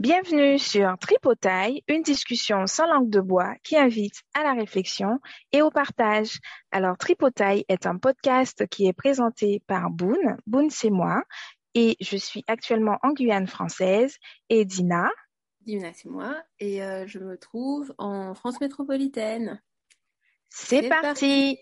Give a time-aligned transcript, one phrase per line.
[0.00, 5.18] Bienvenue sur Tripotaille, une discussion sans langue de bois qui invite à la réflexion
[5.50, 6.38] et au partage.
[6.70, 10.36] Alors Tripotaille est un podcast qui est présenté par Boone.
[10.46, 11.24] Boone c'est moi
[11.74, 14.18] et je suis actuellement en Guyane française
[14.48, 15.10] et Dina?
[15.62, 19.60] Dina c'est moi et euh, je me trouve en France métropolitaine.
[20.48, 21.58] C'est parti.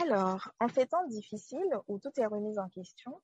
[0.00, 3.20] Alors, en ces temps difficiles où tout est remis en question,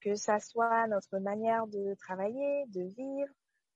[0.00, 3.32] que ça soit notre manière de travailler, de vivre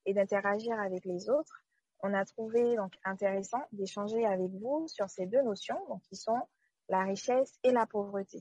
[0.06, 1.62] et d'interagir avec les autres,
[2.00, 5.78] on a trouvé donc intéressant d'échanger avec vous sur ces deux notions,
[6.08, 6.40] qui sont
[6.88, 8.40] la richesse et la pauvreté.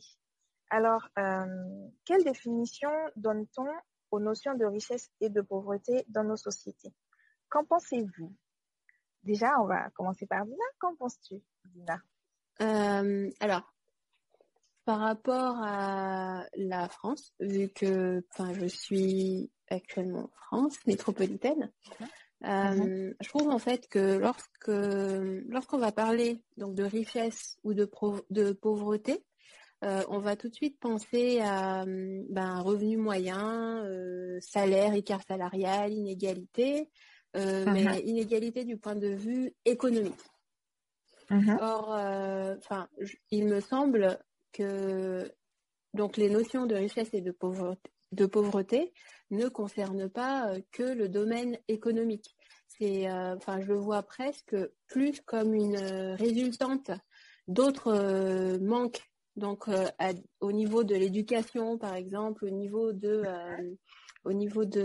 [0.69, 3.67] Alors, euh, quelle définition donne-t-on
[4.11, 6.93] aux notions de richesse et de pauvreté dans nos sociétés?
[7.49, 8.33] Qu'en pensez-vous?
[9.23, 10.65] Déjà, on va commencer par Dina.
[10.79, 11.99] Qu'en penses-tu, Dina?
[12.61, 13.74] Euh, Alors,
[14.85, 22.07] par rapport à la France, vu que enfin, je suis actuellement en France métropolitaine, mhm.
[22.45, 27.89] euh, je trouve en fait que lorsque lorsqu'on va parler donc de richesse ou de,
[28.29, 29.25] de pauvreté,
[29.83, 35.91] euh, on va tout de suite penser à ben, revenu moyen, euh, salaire, écart salarial,
[35.93, 36.89] inégalité,
[37.33, 40.13] mais inégalité du point de vue économique.
[41.31, 41.57] Mhm.
[41.59, 42.87] Or, enfin,
[43.31, 44.19] il me semble
[44.55, 45.31] que
[45.93, 48.93] donc les notions de richesse et de pauvreté, de pauvreté
[49.31, 52.35] ne concernent pas euh, que le domaine économique.
[52.67, 54.55] C'est, euh, enfin, je le vois presque
[54.87, 56.91] plus comme une euh, résultante
[57.47, 59.01] d'autres manques.
[59.35, 59.67] Donc,
[60.39, 63.23] au niveau de l'éducation, par exemple, au niveau de,
[64.23, 64.81] au niveau de,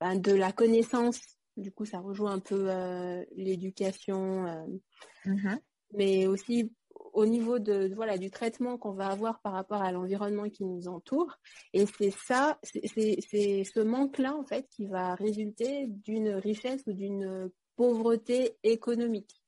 [0.00, 1.20] ben, de la connaissance.
[1.56, 2.68] Du coup, ça rejoint un peu
[3.36, 4.44] l'éducation,
[5.24, 5.58] mm-hmm.
[5.94, 6.72] mais aussi
[7.12, 10.88] au niveau de voilà du traitement qu'on va avoir par rapport à l'environnement qui nous
[10.88, 11.38] entoure.
[11.72, 17.50] Et c'est ça, c'est ce manque-là en fait qui va résulter d'une richesse ou d'une
[17.76, 19.42] pauvreté économique.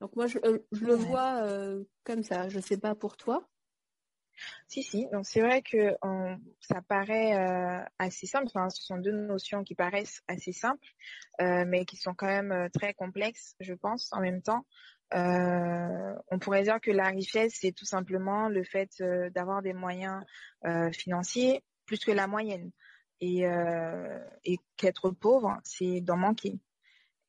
[0.00, 2.48] Donc moi je, euh, le vois euh, comme ça.
[2.48, 3.48] Je sais pas pour toi.
[4.66, 5.06] Si, si.
[5.12, 5.96] Donc c'est vrai que
[6.60, 8.46] ça paraît euh, assez simple.
[8.48, 10.88] Enfin, ce sont deux notions qui paraissent assez simples,
[11.38, 14.66] mais qui sont quand même très complexes, je pense, en même temps.
[15.14, 19.72] Euh, on pourrait dire que la richesse, c'est tout simplement le fait euh, d'avoir des
[19.72, 20.24] moyens
[20.64, 22.70] euh, financiers plus que la moyenne.
[23.20, 23.44] Et,
[24.44, 26.58] et qu'être pauvre, c'est d'en manquer.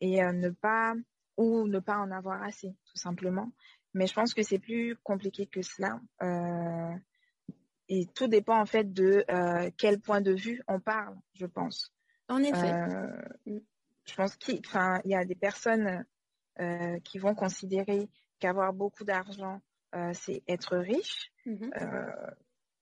[0.02, 0.94] Et ne pas
[1.38, 3.54] ou ne pas en avoir assez, tout simplement.
[3.94, 6.02] Mais je pense que c'est plus compliqué que cela.
[7.88, 9.24] et tout dépend en fait de
[9.78, 11.94] quel point de vue on parle, je pense.
[12.28, 12.74] En effet.
[13.46, 14.60] je pense qu'il
[15.06, 16.06] y a des personnes
[17.04, 19.62] qui vont considérer qu'avoir beaucoup d'argent,
[19.96, 21.32] euh, c'est être riche.
[21.48, 22.32] Euh,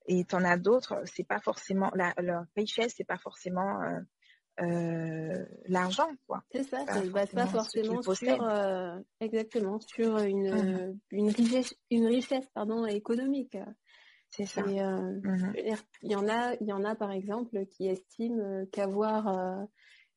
[0.07, 3.79] et en as d'autres, c'est pas forcément la, leur richesse, c'est pas forcément
[4.57, 6.43] l'argent, quoi.
[6.51, 10.99] C'est ça, ça ne base pas forcément sur exactement sur une mm-hmm.
[11.11, 13.57] une richesse une richesse pardon économique.
[14.29, 14.61] C'est ça.
[14.61, 15.77] Mm-hmm.
[16.03, 19.67] Il y en a il y en a par exemple qui estiment qu'avoir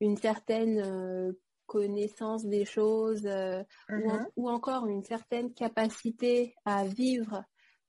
[0.00, 1.34] une certaine
[1.66, 4.26] connaissance des choses euh, mm-hmm.
[4.36, 7.44] ou, encore une certaine capacité à vivre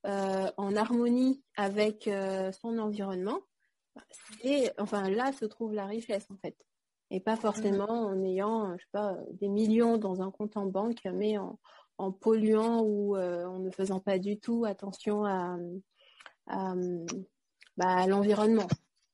[0.06, 3.40] euh, en harmonie avec euh, son environnement,
[4.44, 6.56] et enfin là se trouve la richesse en fait.
[7.10, 8.20] Et pas forcément mm-hmm.
[8.20, 11.58] en ayant, je sais pas, des millions dans un compte en banque, mais en,
[12.12, 15.58] polluant ou en ne faisant pas du tout attention à,
[16.48, 16.76] à,
[17.76, 18.68] bah, l'environnement.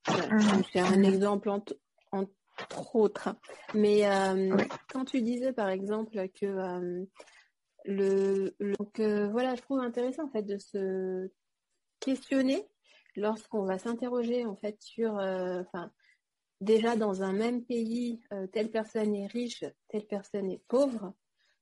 [0.08, 0.64] Mm-hmm.
[0.74, 1.62] C'est un exemple en,
[2.68, 3.36] trop autres.
[3.74, 4.56] Mais euh,
[4.92, 7.06] quand tu disais par exemple que euh,
[7.86, 11.30] le, donc euh, voilà, je trouve intéressant en fait de se
[12.00, 12.68] questionner
[13.16, 15.92] lorsqu'on va s'interroger en fait sur, enfin
[16.62, 18.22] déjà dans un même pays,
[18.52, 21.14] telle personne est riche, telle personne est pauvre,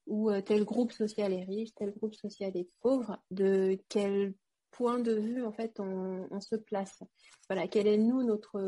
[0.08, 4.34] ou tel groupe social est riche, tel groupe social est pauvre, de quel
[4.72, 7.04] point de vue en fait on, se place.
[7.50, 8.60] Voilà, quel est nous notre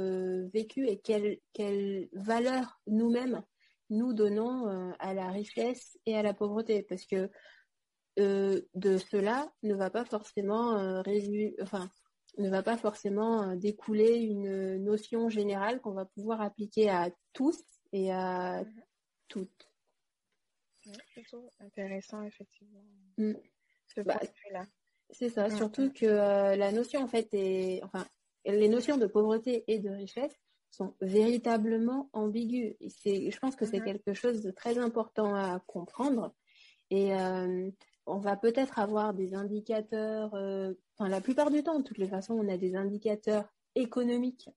[0.51, 3.41] vécu et quelle, quelle valeur nous-mêmes
[3.89, 7.29] nous donnons euh, à la richesse et à la pauvreté, parce que
[8.19, 11.01] euh, de cela ne va pas forcément euh,
[11.61, 11.89] enfin
[12.37, 18.11] ne va pas forcément découler une notion générale qu'on va pouvoir appliquer à tous et
[18.11, 18.63] à
[19.27, 19.69] toutes.
[21.59, 22.83] intéressant effectivement.
[23.17, 23.33] Mm.
[23.85, 24.19] Ce bah,
[24.51, 24.65] là
[25.13, 28.05] c'est ça, surtout que euh, la notion en fait est, enfin,
[28.45, 30.35] les notions de pauvreté et de richesse
[30.71, 32.75] sont véritablement ambiguës.
[33.05, 33.83] Et je pense que c'est mm-hmm.
[33.83, 36.33] quelque chose de très important à comprendre.
[36.89, 37.69] Et euh,
[38.05, 40.33] on va peut-être avoir des indicateurs,
[40.97, 43.45] enfin la plupart du temps, de toutes les façons, on a des indicateurs
[43.75, 44.49] économiques.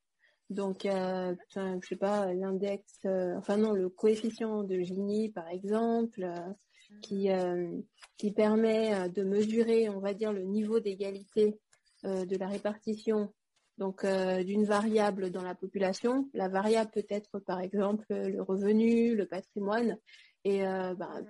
[0.49, 6.29] Donc, je je sais pas, l'index, enfin non, le coefficient de Gini, par exemple,
[7.03, 7.29] qui,
[8.17, 11.59] qui permet de mesurer, on va dire, le niveau d'égalité
[12.05, 13.33] de la répartition
[13.79, 16.29] donc euh, d'une variable dans la population.
[16.33, 19.99] La variable peut être par exemple le revenu, le patrimoine,
[20.45, 21.21] et euh, bah,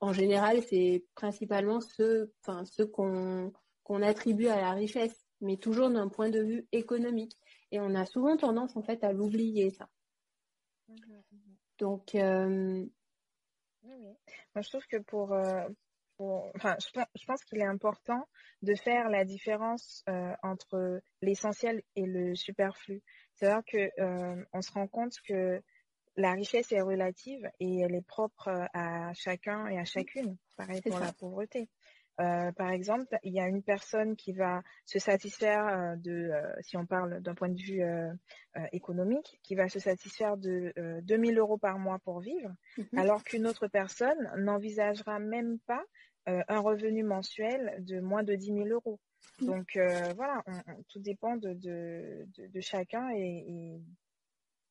[0.00, 2.28] en général c'est principalement ce,
[2.92, 7.36] qu'on attribue à la richesse, mais toujours d'un point de vue économique.
[7.72, 9.88] Et on a souvent tendance en fait à l'oublier ça.
[11.78, 12.84] Donc euh...
[14.54, 15.32] Moi, je trouve que pour,
[16.18, 18.26] enfin, je, pense qu'il est important
[18.62, 23.02] de faire la différence euh, entre l'essentiel et le superflu.
[23.34, 25.62] C'est-à-dire que euh, on se rend compte que
[26.16, 30.36] la richesse est relative et elle est propre à chacun et à chacune.
[30.56, 31.68] Pareil pour la pauvreté.
[32.20, 36.50] Euh, par exemple, il y a une personne qui va se satisfaire euh, de, euh,
[36.60, 37.82] si on parle d'un point de vue
[38.72, 40.72] économique, qui va se satisfaire de
[41.02, 42.98] 2000 euros par mois pour vivre, mhm.
[42.98, 45.84] alors qu'une autre personne n'envisagera même pas
[46.26, 48.98] un revenu mensuel de moins de 10 000 euros.
[49.40, 49.46] Mhm.
[49.46, 49.78] Donc
[50.16, 50.42] voilà,
[50.88, 53.44] tout dépend de, de, de, chacun et,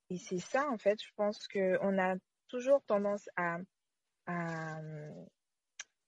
[0.09, 0.99] et, et c'est ça en fait.
[1.01, 2.15] Je pense qu'on a
[2.47, 3.57] toujours tendance à,
[4.25, 4.81] à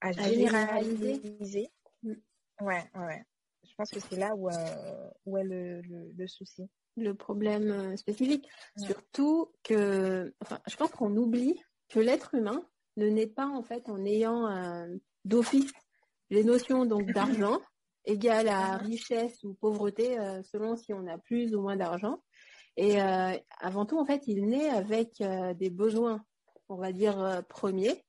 [0.02, 1.70] à, généraliser.
[2.04, 2.14] Mm.
[2.62, 3.24] Ouais, ouais,
[3.64, 6.70] Je pense que c'est là où, euh, où est le, le, souci.
[6.96, 8.48] Le problème euh, spécifique.
[8.78, 11.60] Surtout que, enfin, je pense qu'on oublie
[11.90, 12.68] que l'être humain
[12.98, 14.88] ne naît pas en fait en ayant euh,
[15.26, 15.72] d'office
[16.30, 17.60] les notions donc d'argent
[18.06, 22.24] égale à richesse ou pauvreté selon si on a plus ou moins d'argent.
[22.78, 25.22] Et avant tout, en fait, il naît avec
[25.58, 26.24] des besoins,
[26.70, 28.06] on va dire, premiers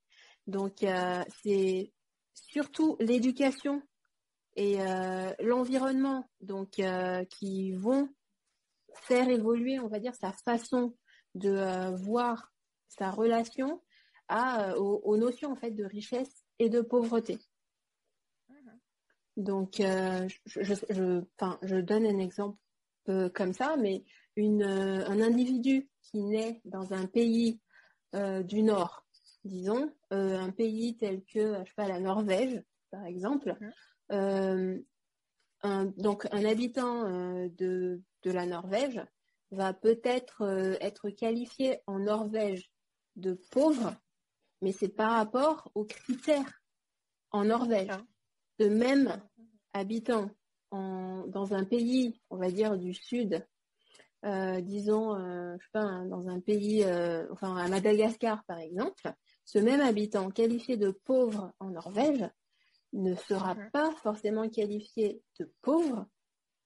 [0.48, 1.92] donc, euh, c'est
[2.32, 3.82] surtout l'éducation
[4.56, 8.08] et euh, l'environnement donc euh, qui vont
[8.94, 10.96] faire évoluer, on va dire, sa façon
[11.34, 12.50] de voir
[12.88, 13.82] sa relation
[14.28, 17.38] à, aux, notions en fait de richesse et de pauvreté.
[19.36, 20.74] Donc, je, je,
[21.62, 22.58] je, donne un exemple
[23.34, 24.02] comme ça, mais
[24.34, 27.60] une, un individu qui naît dans un pays
[28.14, 29.04] du Nord
[29.44, 34.12] disons, euh, un pays tel que, je sais pas, la Norvège, par exemple, mmh.
[34.12, 34.78] euh,
[35.62, 39.00] un, donc un habitant euh, de, de, la Norvège
[39.50, 40.42] va peut-être
[40.80, 42.70] être qualifié en Norvège
[43.16, 43.94] de pauvre,
[44.60, 46.62] mais c'est par rapport aux critères
[47.30, 47.96] en Norvège.
[48.58, 49.22] De même
[49.72, 50.30] habitant
[50.70, 53.46] en, dans un pays, on va dire, du sud,
[54.22, 56.84] disons, je sais pas, dans un pays,
[57.30, 59.14] enfin à Madagascar par exemple,
[59.48, 62.28] ce même habitant qualifié de pauvre en Norvège
[62.92, 63.70] ne sera mhm.
[63.70, 66.06] pas forcément qualifié de pauvre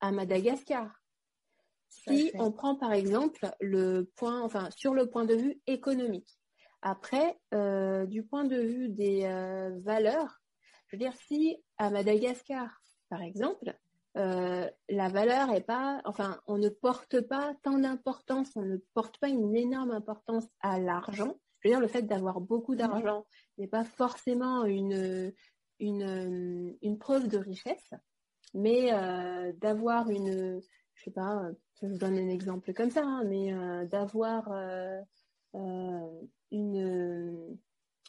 [0.00, 0.90] à Madagascar.
[1.88, 6.36] Si on prend par exemple le point, enfin sur le point de vue économique.
[6.80, 10.40] Après, euh, du point de vue des euh, valeurs,
[10.88, 13.78] je veux dire, si à Madagascar, par exemple,
[14.16, 19.18] euh, la valeur est pas, enfin, on ne porte pas tant d'importance, on ne porte
[19.18, 23.24] pas une énorme importance à l'argent, je veux dire, le fait d'avoir beaucoup d'argent
[23.58, 25.32] n'est pas forcément une,
[25.78, 27.94] une, une preuve de richesse,
[28.54, 30.60] mais euh, d'avoir une,
[30.94, 35.00] je sais pas, je vous donne un exemple comme ça, hein, mais euh, d'avoir euh,
[36.50, 37.58] une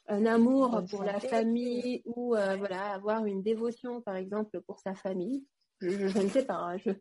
[0.08, 5.46] un amour pour la famille ou voilà avoir une dévotion par exemple pour sa famille.
[5.80, 6.92] Je, ne sais pas hein, je,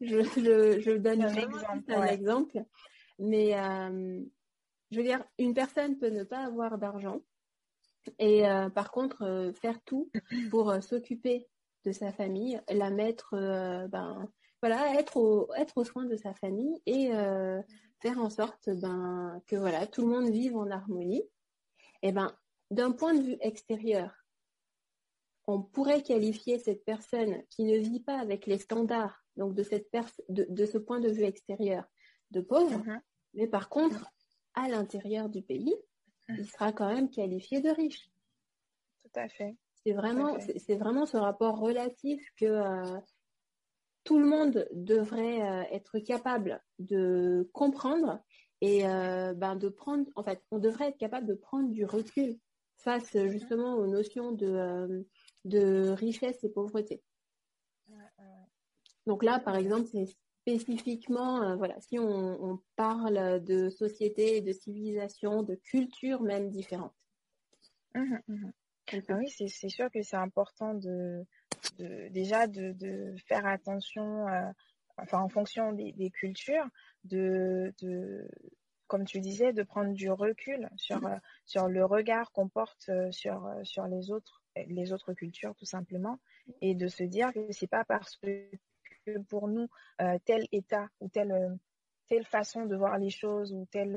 [0.00, 2.64] je, je, donne un, exemple, un exemple
[3.18, 3.54] mais
[4.94, 7.20] je veux dire, une personne peut ne pas avoir d'argent
[8.20, 10.08] et euh, par contre euh, faire tout
[10.50, 11.48] pour euh, s'occuper
[11.84, 13.36] de sa famille, la mettre,
[13.90, 14.26] ben
[14.62, 17.10] voilà, être au être au soin de sa famille et
[18.00, 21.22] faire en sorte ben que voilà tout le monde vive en harmonie.
[22.00, 22.34] Et ben
[22.70, 24.14] d'un point de vue extérieur,
[25.46, 29.90] on pourrait qualifier cette personne qui ne vit pas avec les standards donc de cette
[30.30, 31.84] de, de, ce point de vue extérieur
[32.30, 33.00] de pauvre, mm-hmm.
[33.34, 34.10] mais par contre
[34.54, 35.74] à l'intérieur du pays,
[36.28, 36.44] il mmh.
[36.44, 38.10] sera quand même qualifié de riche.
[39.02, 39.56] Tout à fait.
[39.84, 42.98] C'est vraiment, c'est vraiment ce rapport relatif que euh,
[44.04, 48.18] tout le monde devrait euh, être capable de comprendre
[48.60, 52.38] et euh, ben, de prendre, en fait, on devrait être capable de prendre du recul
[52.78, 53.28] face mmh.
[53.28, 55.06] justement aux notions de,
[55.44, 57.02] de richesse et pauvreté.
[59.06, 60.06] Donc là, par exemple, c'est
[60.44, 66.94] spécifiquement, euh, voilà, si on, parle de société, de civilisation, de culture même différentes.
[67.94, 68.50] Mmh, mmh.
[69.08, 71.24] Ah oui, c'est sûr que c'est important de,
[71.78, 74.26] de, déjà de, de faire attention,
[74.98, 76.68] enfin en fonction des, des cultures,
[77.04, 78.28] de, de,
[78.86, 81.20] comme tu disais, de prendre du recul sur, mm.
[81.46, 86.18] sur le regard qu'on porte sur, sur les autres, les autres cultures tout simplement,
[86.60, 88.50] et de se dire que c'est pas parce que
[89.28, 89.68] pour nous
[90.24, 91.58] tel état ou telle
[92.06, 93.96] telle façon de voir les choses ou telle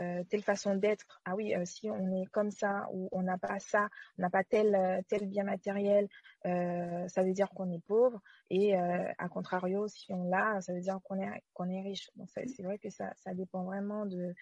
[0.00, 1.20] euh, telle façon d'être.
[1.24, 3.88] Ah oui, euh, si on est comme ça ou on n'a pas ça,
[4.18, 6.08] on n'a pas tel euh, tel bien matériel,
[6.44, 8.20] ça veut dire qu'on est pauvre.
[8.50, 12.10] Et à contrario, si on l'a, ça veut dire qu'on est qu'on est riche.
[12.16, 14.34] Donc c'est vrai que ça ça dépend vraiment de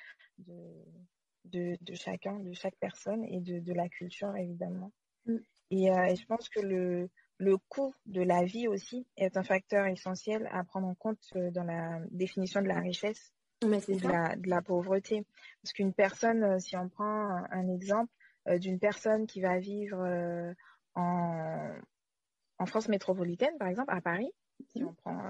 [1.44, 4.92] de, de chacun, de chaque personne et de, de la culture évidemment.
[5.26, 5.36] Mm.
[5.70, 7.08] Et, et, je pense que le,
[7.42, 11.64] le coût de la vie aussi est un facteur essentiel à prendre en compte dans
[11.64, 13.32] la définition de la richesse
[13.62, 15.24] de la, pauvreté.
[15.62, 18.12] Parce qu'une personne, euh, si on prend un, exemple
[18.48, 20.52] euh, d'une personne qui va vivre euh,
[20.94, 24.30] en, France métropolitaine, par exemple, à Paris,
[24.68, 25.20] si on prend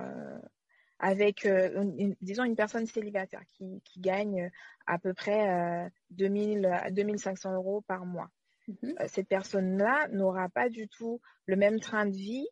[0.99, 1.49] avec,
[2.21, 4.50] disons, une personne célibataire qui, gagne
[4.87, 8.28] à peu près 2000 à 2500 euros par mois.
[8.82, 9.08] Mm-hmm.
[9.08, 12.46] cette personne-là n'aura pas du tout le même train de vie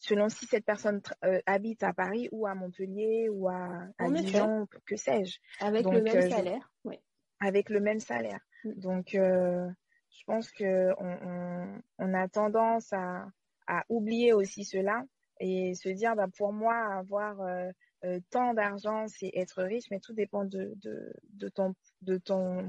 [0.00, 4.96] selon si cette personne euh, habite à Paris ou à Montpellier ou à, Dijon, que
[4.96, 5.38] sais-je.
[5.60, 6.98] Avec le même euh, salaire, oui.
[7.40, 8.40] Avec le même salaire.
[8.64, 8.72] Mm.
[8.80, 9.68] Donc, euh,
[10.10, 10.92] je pense que
[11.98, 13.26] on, a tendance à,
[13.88, 15.02] oublier aussi cela
[15.40, 17.36] et se dire, bah, pour moi, avoir
[18.30, 22.66] tant d'argent, c'est être riche, mais tout dépend de, de, ton, de ton,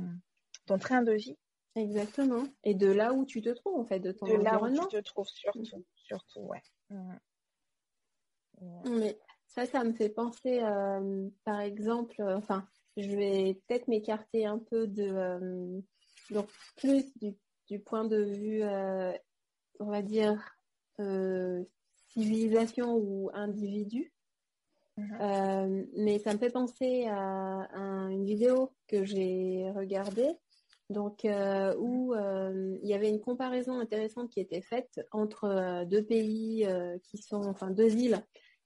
[0.66, 1.38] ton train de vie.
[1.76, 2.44] Exactement.
[2.64, 4.88] Et de là où tu te trouves, en fait, de ton de là où tu
[4.88, 5.84] te trouves, surtout.
[5.96, 6.64] Surtout, ouais.
[8.86, 14.46] Mais ça, ça me fait penser, euh, par exemple, euh, enfin, je vais peut-être m'écarter
[14.46, 15.82] un peu de, euh,
[16.32, 17.06] donc plus
[17.68, 18.64] du, point de vue,
[19.80, 20.58] on va dire,
[22.10, 24.12] civilisation ou individu.
[24.98, 25.88] Mm-hmm.
[25.96, 30.36] mais ça me fait penser à, à une vidéo que j'ai regardée
[30.90, 35.86] donc euh, où euh, il y avait une comparaison intéressante qui était faite entre euh,
[35.86, 36.68] deux pays
[37.04, 38.22] qui sont, enfin deux îles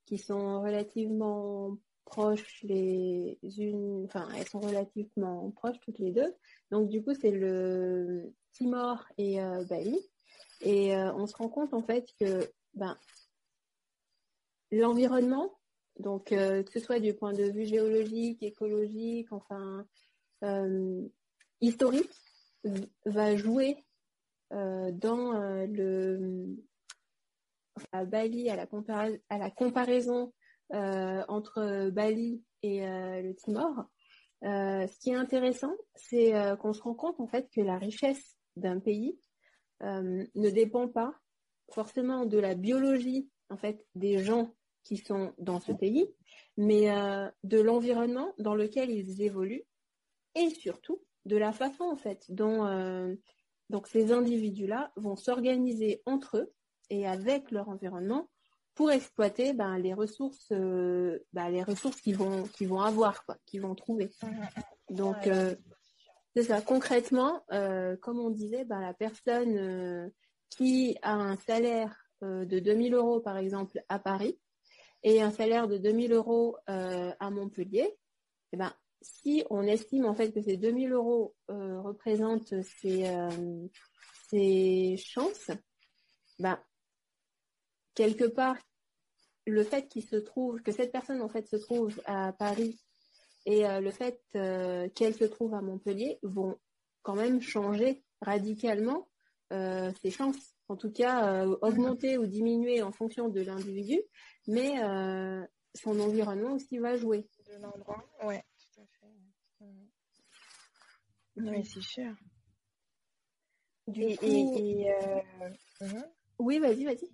[0.06, 6.34] qui sont relativement proches les unes, enfin elles sont relativement proches toutes les deux.
[6.72, 9.40] Donc du coup c'est le Timor et
[9.70, 10.00] Bali
[10.62, 12.98] et on se rend compte en fait que ben
[14.72, 15.58] l'environnement,
[16.00, 19.86] donc que ce soit du point de vue géologique, écologique, enfin
[21.64, 22.12] historique
[23.06, 23.78] va jouer
[24.52, 26.58] euh, dans euh, le
[27.92, 28.68] à Bali à la,
[29.50, 30.32] comparaison
[30.74, 33.86] euh, entre Bali et le Timor.
[34.44, 38.80] ce qui est intéressant, c'est qu'on se rend compte en fait que la richesse d'un
[38.80, 39.20] pays
[39.82, 41.16] ne dépend pas
[41.72, 44.54] forcément de la biologie en fait des gens
[44.84, 46.08] qui sont dans ce pays,
[46.56, 46.90] mais
[47.44, 49.66] de l'environnement dans lequel ils évoluent
[50.36, 53.16] et surtout de la façon en fait dont euh,
[53.70, 56.54] donc ces individus-là vont s'organiser entre eux
[56.90, 58.30] et avec leur environnement
[58.76, 63.38] pour exploiter ben, les ressources euh, ben, les ressources qu'ils vont qu'ils vont avoir quoi
[63.46, 64.10] qu'ils vont trouver.
[64.90, 65.56] Donc euh,
[66.36, 66.62] c'est ça.
[66.62, 67.44] Concrètement
[68.02, 70.12] comme on disait ben, la personne
[70.50, 74.40] qui a un salaire de 2000 euros par exemple à Paris
[75.04, 77.98] et un salaire de 2000 euros à Montpellier
[78.52, 84.98] eh ben si on estime en fait que ces 2000 euros euh, représentent ces, euh,
[84.98, 85.52] chances,
[86.40, 86.60] ben,
[87.94, 88.58] quelque part,
[89.46, 92.80] le fait qu'il se trouve, que cette personne en fait se trouve à Paris
[93.46, 96.58] et euh, le fait qu'elle se trouve à Montpellier vont
[97.02, 99.08] quand même changer radicalement
[99.52, 100.56] ses chances.
[100.68, 104.02] En tout cas, augmenter ou diminuer en fonction de l'individu,
[104.48, 104.80] mais
[105.76, 107.28] son environnement aussi va jouer.
[107.48, 108.04] De l'endroit.
[111.38, 112.14] Oui, c'est sûr.
[113.96, 115.22] et, euh,
[115.82, 116.06] mhm.
[116.40, 117.10] Oui, vas-y, vas-y.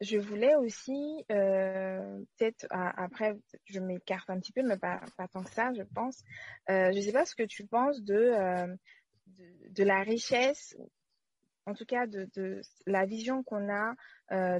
[0.00, 3.34] Je voulais aussi, euh, peut-être après,
[3.64, 6.22] je m'écarte un petit peu, mais pas, pas tant que ça, je pense.
[6.68, 8.76] Euh, je ne sais pas ce que tu penses de,
[9.70, 10.76] de, la richesse,
[11.64, 13.94] en tout cas de, de la vision qu'on a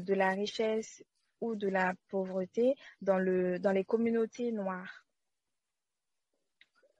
[0.00, 1.04] de la richesse
[1.42, 5.05] ou de la pauvreté dans, le, dans les communautés noires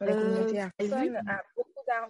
[0.01, 0.61] dans les communautés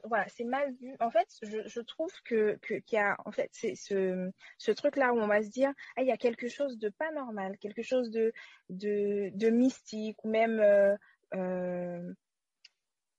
[0.05, 0.95] voilà, c'est mal vu.
[1.01, 4.97] En fait, je, je trouve que qu'il y a en fait c'est ce ce truc
[4.97, 7.59] là où on va se dire ah il y a quelque chose de pas normal,
[7.59, 8.33] quelque chose de
[8.71, 10.97] de, de mystique ou même euh,
[11.35, 12.13] euh,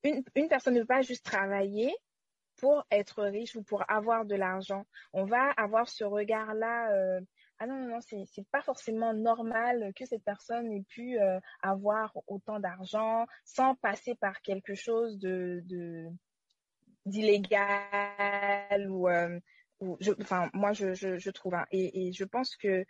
[0.04, 1.94] une, une personne ne peut pas juste travailler
[2.56, 4.84] pour être riche ou pour avoir de l'argent.
[5.12, 6.92] On va avoir ce regard-là.
[6.92, 7.20] Euh,
[7.60, 12.16] ah non, non, non, c'est pas forcément normal que cette personne ait pu euh, avoir
[12.28, 15.62] autant d'argent sans passer par quelque chose de
[17.06, 19.40] d'illégal ou, euh,
[20.20, 22.84] enfin moi je, je, trouve hein, et, je pense que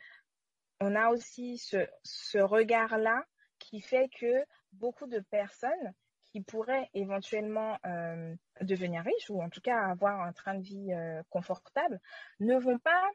[0.80, 3.24] on a aussi ce, ce regard là
[3.58, 5.94] qui fait que beaucoup de personnes
[6.24, 10.90] qui pourraient éventuellement euh, devenir riches ou en tout cas avoir un train de vie
[11.30, 12.00] confortable
[12.40, 13.08] ne vont pas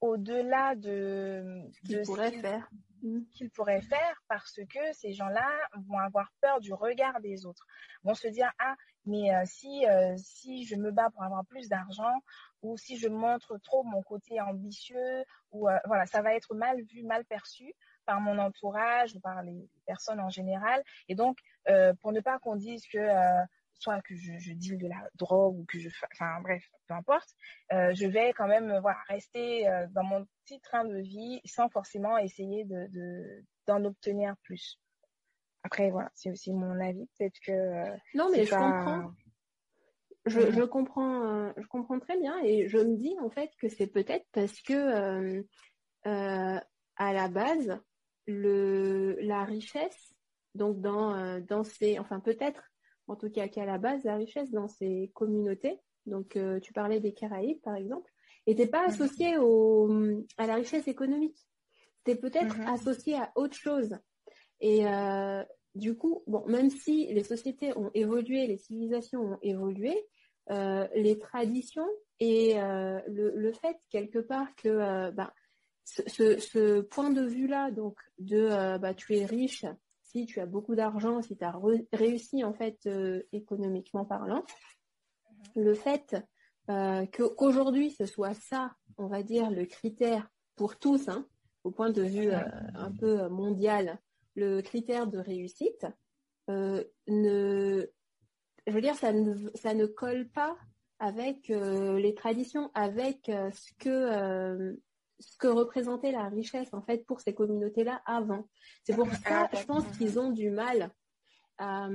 [0.00, 2.68] au-delà de, de ce faire.
[3.02, 3.20] Mmh.
[3.30, 5.48] qu'ils pourraient faire parce que ces gens-là
[5.86, 7.64] vont avoir peur du regard des autres.
[8.02, 8.74] Vont se dire ah
[9.06, 12.14] mais euh, si euh, si je me bats pour avoir plus d'argent
[12.62, 16.82] ou si je montre trop mon côté ambitieux ou euh, voilà ça va être mal
[16.82, 17.72] vu, mal perçu
[18.04, 21.38] par mon entourage ou par les personnes en général et donc
[22.00, 22.98] pour ne pas qu'on dise que
[23.78, 27.28] soit que je, je deal de la drogue ou que je, enfin bref, peu importe,
[27.72, 31.68] euh, je vais quand même voilà rester euh, dans mon petit train de vie sans
[31.68, 34.80] forcément essayer de d'en obtenir plus.
[35.62, 39.12] Après voilà, c'est aussi mon avis, peut-être que euh, non mais je comprends.
[40.26, 43.86] Je, je comprends, je comprends très bien et je me dis en fait que c'est
[43.86, 45.42] peut-être parce que
[46.04, 47.80] à la base
[48.26, 50.14] le la richesse
[50.54, 52.62] donc dans dans ces enfin peut-être
[53.08, 57.00] en tout cas qu'à la base, la richesse dans ces communautés, donc euh, tu parlais
[57.00, 58.10] des Caraïbes par exemple,
[58.46, 58.92] n'était pas mhm.
[58.92, 59.34] associée
[60.36, 61.38] à la richesse économique.
[61.98, 62.66] C'était peut-être mhm.
[62.68, 63.98] associé à autre chose.
[64.60, 65.42] Et euh,
[65.74, 69.94] du coup, bon, même si les sociétés ont évolué, les civilisations ont évolué,
[70.50, 71.86] euh, les traditions
[72.20, 75.32] et le, fait quelque part que bah,
[75.84, 79.64] ce, point de vue-là, donc de bah, tu es riche,
[80.10, 81.54] si tu as beaucoup d'argent, si tu as
[81.92, 84.44] réussi en fait euh, économiquement parlant,
[85.56, 85.64] mhm.
[85.64, 86.16] le fait
[86.70, 91.26] euh, qu'aujourd'hui ce soit ça, on va dire, le critère pour tous, hein,
[91.64, 92.40] au point de vue euh,
[92.74, 93.98] un peu mondial,
[94.34, 95.86] le critère de réussite,
[96.48, 97.86] ne,
[98.66, 100.56] je veux dire, ça ne, ça ne colle pas
[100.98, 104.78] avec les traditions, avec ce que
[105.20, 108.48] ce que représentait la richesse en fait pour ces communautés-là avant.
[108.84, 110.90] C'est pour ça, je pense qu'ils ont du mal
[111.58, 111.88] à,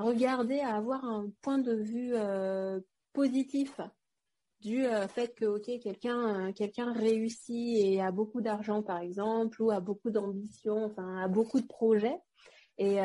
[0.00, 2.80] regarder, à avoir un point de vue euh,
[3.12, 3.80] positif
[4.60, 9.62] du euh, fait que ok quelqu'un euh, quelqu'un réussit et a beaucoup d'argent par exemple
[9.62, 12.18] ou a beaucoup d'ambition, enfin a beaucoup de projets
[12.78, 12.98] et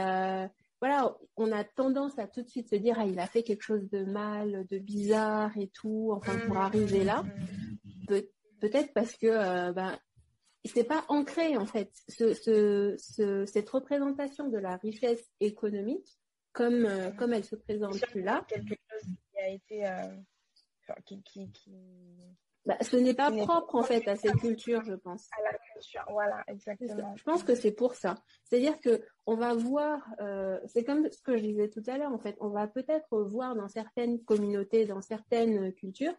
[0.82, 3.62] voilà, on a tendance à tout de suite se dire ah il a fait quelque
[3.62, 7.24] chose de mal, de bizarre et tout, enfin pour arriver là.
[8.62, 9.98] Peut-être parce que euh, ben,
[10.64, 16.08] c'est pas ancré en fait cette représentation de la richesse économique
[16.54, 18.46] comme euh, comme elle se présente plus là.
[18.48, 20.16] Quelque chose qui a été euh,
[22.66, 25.28] bah, ce n'est pas propre en fait à cette culture, je pense.
[25.40, 27.16] À la culture, voilà, exactement.
[27.16, 28.14] Je pense que c'est pour ça.
[28.44, 30.08] C'est-à-dire que on va voir,
[30.68, 33.56] c'est comme ce que je disais tout à l'heure en fait, on va peut-être voir
[33.56, 36.14] dans certaines communautés, dans certaines cultures,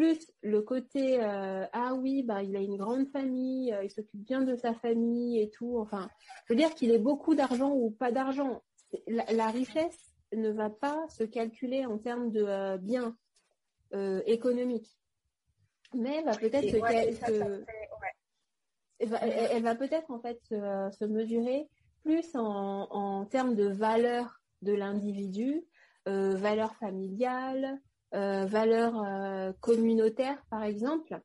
[0.00, 4.24] plus le côté euh, ah oui bah il a une grande famille, euh, il s'occupe
[4.24, 5.78] bien de sa famille et tout.
[5.78, 6.08] Enfin,
[6.46, 8.62] je veux dire qu'il ait beaucoup d'argent ou pas d'argent.
[9.06, 13.14] La, richesse ne va pas se calculer en termes de euh, biens
[14.24, 14.98] économiques,
[15.92, 16.76] mais va peut-être se,
[19.00, 21.68] elle, va, peut-être en fait se, mesurer
[22.04, 25.62] plus en, en termes de valeur de l'individu,
[26.06, 31.20] valeur familiale, euh, valeurs euh, communautaires, par exemple.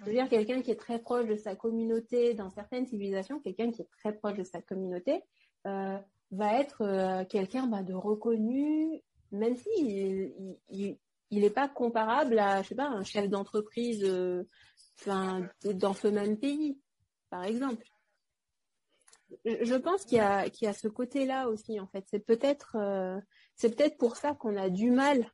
[0.00, 3.70] Je veux dire, quelqu'un qui est très proche de sa communauté dans certaines civilisations, quelqu'un
[3.70, 5.22] qui est très proche de sa communauté,
[5.66, 5.96] euh,
[6.32, 10.98] va être euh, quelqu'un bah, de reconnu, même si il,
[11.30, 14.04] il, n'est pas comparable à, je sais pas, un chef d'entreprise,
[14.98, 16.80] enfin, dans ce même pays,
[17.30, 17.86] par exemple.
[19.44, 22.04] Je pense qu'il y a, qu'il y a ce côté-là aussi, en fait.
[22.08, 22.76] C'est peut-être,
[23.54, 25.30] c'est peut-être pour ça qu'on a du mal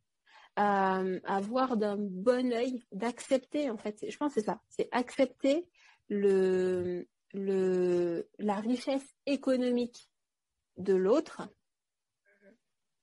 [0.57, 4.05] à, voir d'un bon œil, d'accepter en fait.
[4.09, 5.69] Je pense que c'est ça, c'est accepter
[6.09, 10.11] le, le, la richesse économique
[10.77, 11.49] de l'autre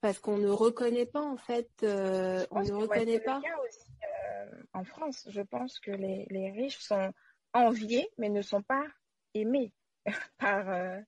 [0.01, 3.39] parce qu'on ne reconnaît pas en fait, euh, on ne reconnaît pas.
[3.39, 7.12] Aussi, euh, en France, je pense que les, les, riches sont
[7.53, 8.85] enviés mais ne sont pas
[9.33, 9.73] aimés
[10.38, 10.99] par, euh,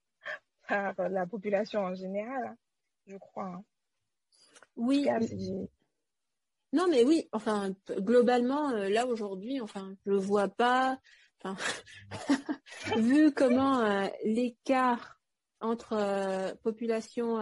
[0.68, 2.58] par la population en général, hein,
[3.06, 3.46] je crois.
[3.46, 3.64] Hein.
[4.76, 5.08] Oui.
[6.74, 10.98] Non, mais oui, enfin, globalement, euh, là aujourd'hui, enfin, je vois pas,
[11.44, 11.58] enfin,
[12.98, 15.20] vu comment euh, l'écart
[15.60, 17.40] entre euh, population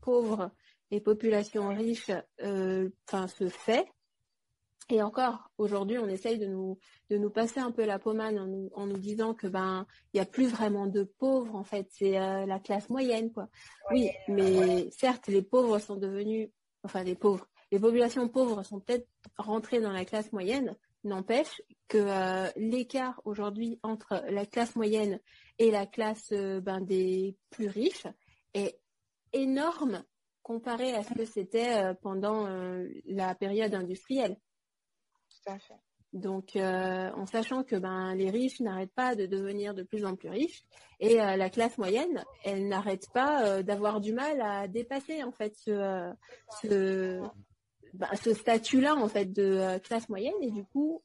[0.00, 0.50] pauvre
[0.90, 2.10] les populations riches
[2.40, 3.86] enfin se fait.
[4.92, 6.76] Et encore, aujourd'hui, on essaye de nous,
[7.10, 10.16] de nous passer un peu la pommade en nous, en nous disant que ben il
[10.16, 13.48] n'y a plus vraiment de pauvres, en fait, c'est la classe moyenne, quoi.
[13.92, 16.48] Oui, mais certes, les pauvres sont devenus,
[16.82, 21.98] enfin les pauvres, les populations pauvres sont peut-être rentrées dans la classe moyenne, n'empêche que
[21.98, 25.20] euh, l'écart aujourd'hui entre la classe moyenne
[25.58, 28.06] et la classe euh, ben, des plus riches
[28.54, 28.78] est
[29.32, 30.04] énorme
[30.42, 32.48] comparé à ce que c'était euh, pendant
[33.06, 34.36] la période industrielle.
[35.28, 35.74] Tout à fait.
[36.12, 40.28] Donc, en sachant que ben, les riches n'arrêtent pas de devenir de plus en plus
[40.28, 40.64] riches
[40.98, 46.10] et la classe moyenne, elle n'arrête pas d'avoir du mal à dépasser en fait ce,
[46.62, 47.22] ce,
[47.94, 51.02] bah, ce statut-là en fait de euh, classe moyenne et du coup,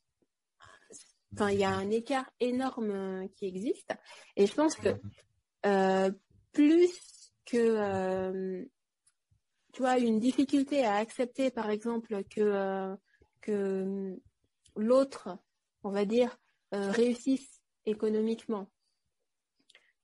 [1.34, 3.94] enfin il y a un écart énorme euh, qui existe
[4.36, 4.90] et je pense que
[5.66, 6.12] euh,
[6.52, 6.92] plus
[7.46, 8.66] que
[9.74, 12.96] tu vois une difficulté à accepter par exemple que
[13.42, 14.16] que
[14.76, 15.38] l'autre,
[15.84, 16.36] on va dire,
[16.72, 18.68] réussisse économiquement.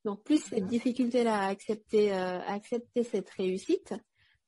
[0.06, 3.96] Donc plus cette difficulté-là à accepter, à accepter cette réussite,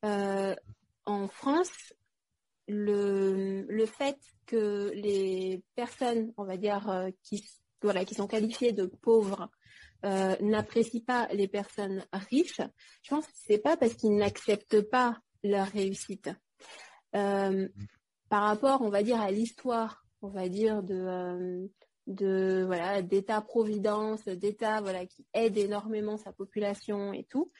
[0.04, 1.94] en France,
[2.68, 7.44] le, le fait que les personnes, on va dire, euh, qui,
[7.82, 9.50] voilà, qui sont qualifiées de pauvres,
[10.06, 12.62] euh, n'apprécient pas les personnes riches,
[13.04, 16.30] je pense que c'est pas parce qu'ils n'acceptent pas leur réussite.
[17.16, 17.68] Euh,
[18.30, 21.70] par rapport, on va dire, à l'histoire, on va dire, de,
[22.08, 27.52] de voilà d'État-providence, d'État voilà qui aide énormément sa population et tout,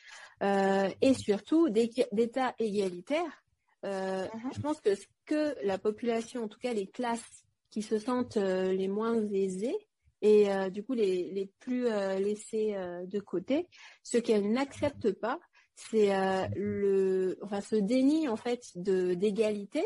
[0.42, 3.43] et surtout d'État égalitaire
[3.84, 4.52] euh, mhm.
[4.54, 8.36] Je pense que ce que la population, en tout cas les classes qui se sentent
[8.36, 9.76] euh, les moins aisées
[10.22, 12.74] et euh, du coup les, plus laissées
[13.06, 13.68] de côté,
[14.02, 15.38] ce qu'elles n'acceptent pas,
[15.74, 16.12] c'est
[16.54, 19.84] le, enfin ce déni en fait de d'égalité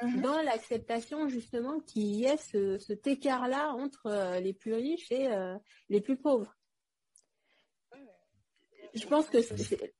[0.00, 0.22] mhm.
[0.22, 5.28] dans l'acceptation justement qu'il y ait ce, cet écart-là entre les plus riches et
[5.90, 6.56] les plus pauvres
[8.96, 9.38] je pense que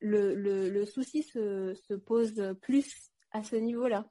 [0.01, 4.05] le, le, souci se, se, pose plus à ce niveau-là.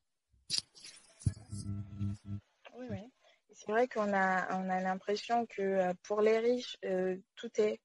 [2.77, 3.11] Oui, oui.
[3.51, 7.79] C'est vrai qu'on a, on a l'impression que euh, pour les riches, euh, tout est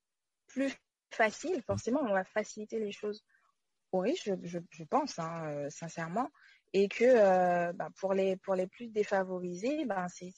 [0.49, 0.75] plus
[1.11, 1.63] facile.
[1.63, 3.25] Forcément, on va faciliter les choses
[3.93, 6.29] aux riches, je, je, pense, hein, euh, sincèrement.
[6.73, 10.33] Et que bah, pour, les, pour les plus défavorisés, ben, c'est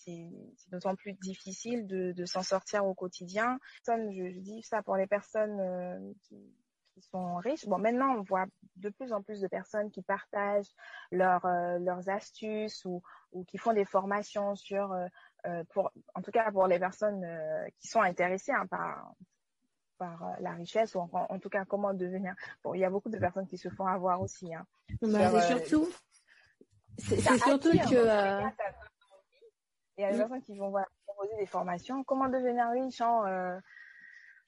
[0.68, 3.58] d'autant plus difficile de, de s'en sortir au quotidien.
[3.86, 6.54] Je, je, dis ça pour les personnes qui,
[6.92, 7.66] qui sont riches.
[7.66, 10.74] Bon, maintenant, on voit de plus en plus de personnes qui partagent
[11.10, 15.06] leurs euh, leurs astuces ou, ou qui font des formations sur, euh,
[15.46, 19.14] euh pour, en tout cas pour les personnes euh, qui sont intéressées hein, par
[19.98, 22.34] par la richesse ou en, en, tout cas comment devenir.
[22.64, 24.52] Bon, il y a beaucoup de personnes qui se font avoir aussi.
[24.52, 24.66] Hein,
[25.00, 25.88] bah, surtout,
[26.98, 28.40] c'est surtout que.
[29.98, 32.02] Il y a des personnes qui vont voilà, proposer des formations.
[32.04, 33.24] Comment devenir riche en,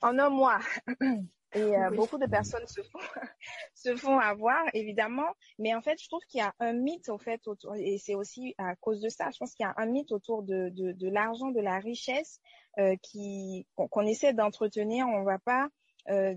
[0.00, 0.60] en un mois?
[1.54, 2.98] Et euh, beaucoup de personnes se font,
[3.74, 5.28] se font avoir, évidemment.
[5.58, 8.16] Mais en fait, je trouve qu'il y a un mythe, au fait, autour, et c'est
[8.16, 10.92] aussi à cause de ça, je pense qu'il y a un mythe autour de, de,
[10.92, 12.40] de l'argent, de la richesse,
[12.78, 15.06] euh, qui qu'on essaie d'entretenir.
[15.06, 15.68] On ne va pas
[16.10, 16.34] euh,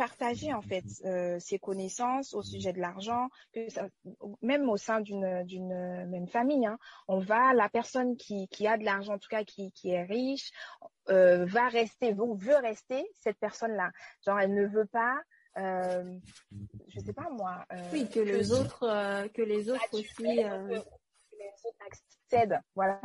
[0.00, 3.60] partager en fait euh, ses connaissances au sujet de l'argent, que
[4.40, 6.64] même au sein d'une d'une même famille.
[6.64, 9.90] Hein, on va la personne qui qui a de l'argent, en tout cas qui qui
[9.90, 10.52] est riche,
[11.10, 13.90] euh, va rester, veut, veut rester cette personne-là.
[14.24, 15.20] Genre elle ne veut pas.
[15.58, 16.16] Euh,
[16.88, 17.66] je sais pas moi.
[17.70, 18.86] Euh, oui, que, les autres,
[19.34, 20.14] que les autres aussi.
[20.16, 20.78] Que les
[21.66, 23.00] autres accèdent, voilà,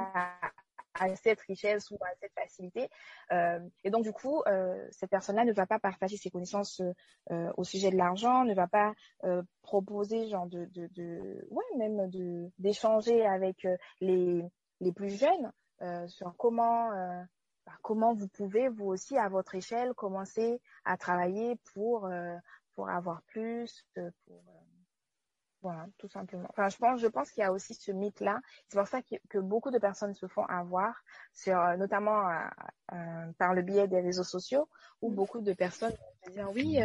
[0.99, 2.89] à cette richesse ou à cette facilité.
[3.31, 6.81] Euh, et donc du coup, euh, cette personne-là ne va pas partager ses connaissances
[7.31, 11.63] euh, au sujet de l'argent, ne va pas euh, proposer genre de, de, de, ouais
[11.77, 14.43] même de d'échanger avec euh, les
[14.81, 15.51] les plus jeunes
[16.07, 16.89] sur comment
[17.65, 22.09] bah, comment vous pouvez vous aussi à votre échelle commencer à travailler pour
[22.75, 23.85] pour avoir plus,
[24.25, 24.41] pour
[25.65, 26.45] voilà, tout simplement.
[26.49, 28.39] Enfin, je pense, je pense qu'il y a aussi ce mythe-là.
[28.67, 32.33] C'est pour ça que, beaucoup de personnes se font avoir, sur, euh, notamment euh,
[32.93, 34.69] euh, par le biais des réseaux sociaux,
[35.01, 35.15] où mm.
[35.15, 35.95] beaucoup de personnes
[36.27, 36.77] vont dire oui,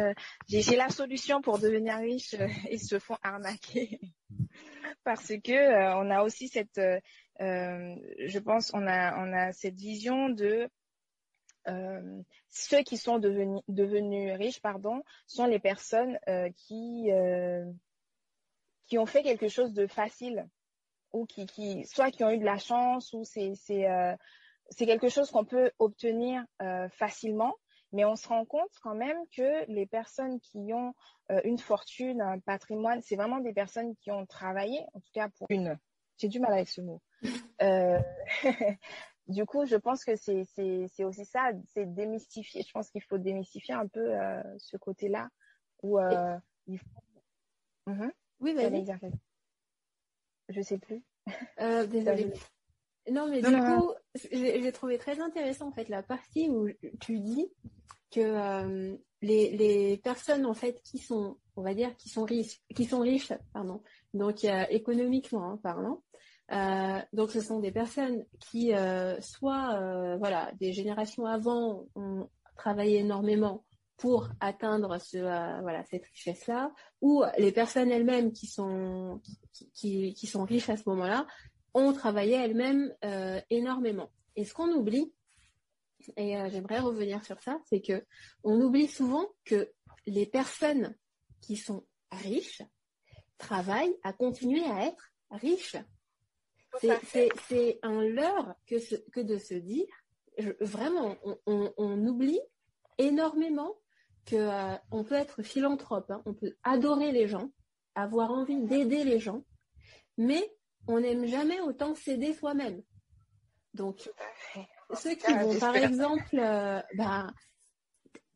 [0.47, 2.35] j'ai la solution pour devenir riche
[2.69, 4.01] et se font arnaquer
[5.03, 6.81] parce que on a aussi cette,
[7.39, 10.67] je pense, on a, on a cette vision de
[12.49, 16.17] ceux qui sont devenus, devenus riches, pardon, sont les personnes
[16.55, 17.11] qui
[18.91, 20.49] qui ont fait quelque chose de facile
[21.13, 24.13] ou qui, qui soit qui ont eu de la chance ou c'est c'est euh,
[24.69, 27.55] c'est quelque chose qu'on peut obtenir euh, facilement
[27.93, 30.93] Mais on se rend compte quand même que les personnes qui ont
[31.31, 35.29] euh, une fortune, un patrimoine, c'est vraiment des personnes qui ont travaillé, en tout cas
[35.37, 35.79] pour une.
[36.17, 37.01] J'ai du mal avec ce mot.
[39.27, 42.63] Du coup, je pense que c'est aussi ça, c'est démystifier.
[42.67, 44.11] Je pense qu'il faut démystifier un peu
[44.57, 45.29] ce côté-là
[45.81, 45.97] où
[46.67, 47.03] il faut.
[47.87, 48.11] Mhm.
[48.41, 48.85] Oui, vas-y.
[50.49, 51.01] Je sais plus.
[51.89, 52.33] désolée.
[53.09, 53.93] Non, mais du coup,
[54.31, 56.67] j'ai trouvé très intéressant en fait la partie où
[56.99, 57.51] tu dis
[58.11, 62.61] que euh, les, les, personnes en fait qui sont, on va dire, qui sont riches,
[62.75, 63.81] qui sont riches, pardon,
[64.13, 66.03] donc euh, économiquement hein, parlant.
[66.51, 68.71] Euh, donc ce sont des personnes qui
[69.21, 73.63] soit voilà des générations avant ont travaillé énormément
[74.01, 75.19] pour atteindre ce
[75.61, 79.21] voilà cette richesse là ou les personnes elles-mêmes qui sont
[79.73, 81.27] qui, qui, sont riches à ce moment-là
[81.73, 82.91] ont travaillé elles-mêmes
[83.49, 85.13] énormément et ce qu'on oublie
[86.17, 88.05] et euh, j'aimerais revenir sur ça, c'est que
[88.43, 89.71] on oublie souvent que
[90.05, 90.95] les personnes
[91.41, 92.61] qui sont riches
[93.37, 95.77] travaillent à continuer à être riches.
[96.81, 98.75] C'est un leurre que,
[99.09, 99.87] que, de se dire,
[100.61, 102.39] vraiment, on, oublie
[102.97, 103.75] énormément
[104.25, 106.21] que euh, on peut être philanthrope, hein.
[106.25, 107.49] on peut adorer les gens,
[107.95, 109.43] avoir envie d'aider les gens,
[110.17, 110.43] mais
[110.87, 112.81] on n'aime jamais autant s'aider soi-même.
[113.73, 114.09] Donc,
[114.93, 117.27] ceux qui vont, par exemple, euh, bah,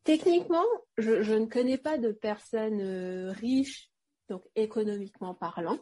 [0.04, 0.64] techniquement,
[0.96, 3.90] je, ne connais pas de personnes euh, riches,
[4.28, 5.78] donc économiquement parlant,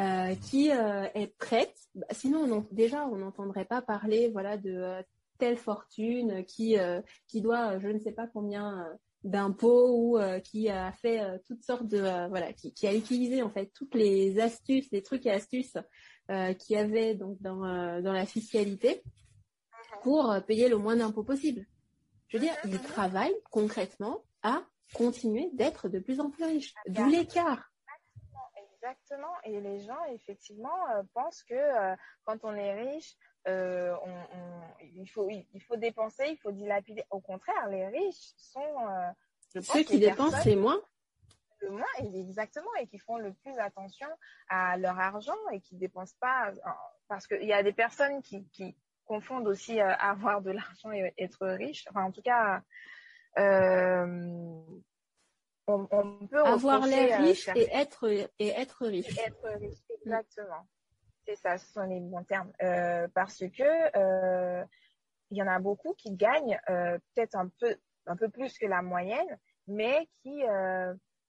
[0.00, 1.76] euh, qui est prête.
[1.94, 5.02] Bah, sinon, déjà, on n'entendrait pas parler, voilà, de
[5.38, 6.76] telle fortune qui
[7.26, 8.86] qui doit, je ne sais pas combien
[9.24, 13.70] d'impôts ou qui a fait toutes sortes de voilà qui, qui, a utilisé en fait
[13.74, 15.76] toutes les astuces les trucs et astuces
[16.28, 19.02] qu'il y avait donc dans dans la fiscalité
[20.02, 21.66] pour euh, payer le moins d'impôts possible.
[22.28, 24.62] Je veux dire, ils travaillent concrètement à
[24.94, 26.74] continuer d'être de plus en plus riches.
[26.86, 27.70] D'où l'écart.
[28.74, 29.34] Exactement.
[29.44, 33.16] Et les gens, effectivement, euh, pensent que euh, quand on est riche,
[33.48, 37.04] il, faut, il faut dépenser, il faut dilapider.
[37.10, 38.76] Au contraire, les riches sont...
[39.60, 40.80] Ceux qui dépensent c'est moins
[41.60, 44.08] le moins, exactement, et qui font le plus attention
[44.48, 46.52] à leur argent et qui dépensent pas,
[47.08, 51.46] parce qu'il y a des personnes qui, confondent aussi euh, avoir de l'argent et être
[51.46, 51.86] riche.
[51.88, 52.60] Enfin, en tout cas,
[53.38, 54.60] euh,
[55.66, 59.18] on, peut avoir l'air riche et être et être riche.
[59.18, 60.68] être riche, exactement.
[61.36, 62.52] Ça, ce sont les bons termes.
[62.62, 64.64] Euh, parce que
[65.30, 68.80] il y en a beaucoup qui gagnent peut-être un peu un peu plus que la
[68.80, 70.42] moyenne, mais qui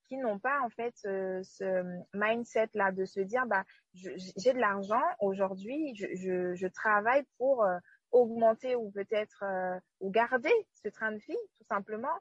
[0.09, 5.03] qui n'ont pas en fait ce, mindset là de se dire bah j'ai de l'argent
[5.19, 7.77] aujourd'hui, je, je, travaille pour euh,
[8.11, 10.51] augmenter ou peut-être euh, ou garder
[10.83, 12.17] ce train de vie tout simplement,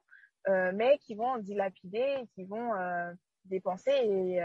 [0.48, 2.72] euh, mais qui vont dilapider, qui vont
[3.46, 4.40] dépenser et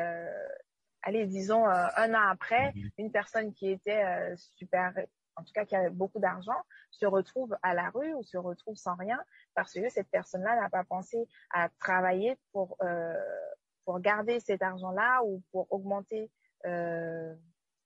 [1.04, 2.90] allez disons un an après, mhm.
[2.98, 4.94] une personne qui était super
[5.36, 6.56] en tout cas qui a beaucoup d'argent,
[6.92, 9.20] se retrouve à la rue ou se retrouve sans rien
[9.56, 13.14] parce que cette personne-là n'a pas pensé à travailler pour, euh,
[13.86, 16.32] pour garder cet argent-là ou pour augmenter
[16.66, 17.34] euh,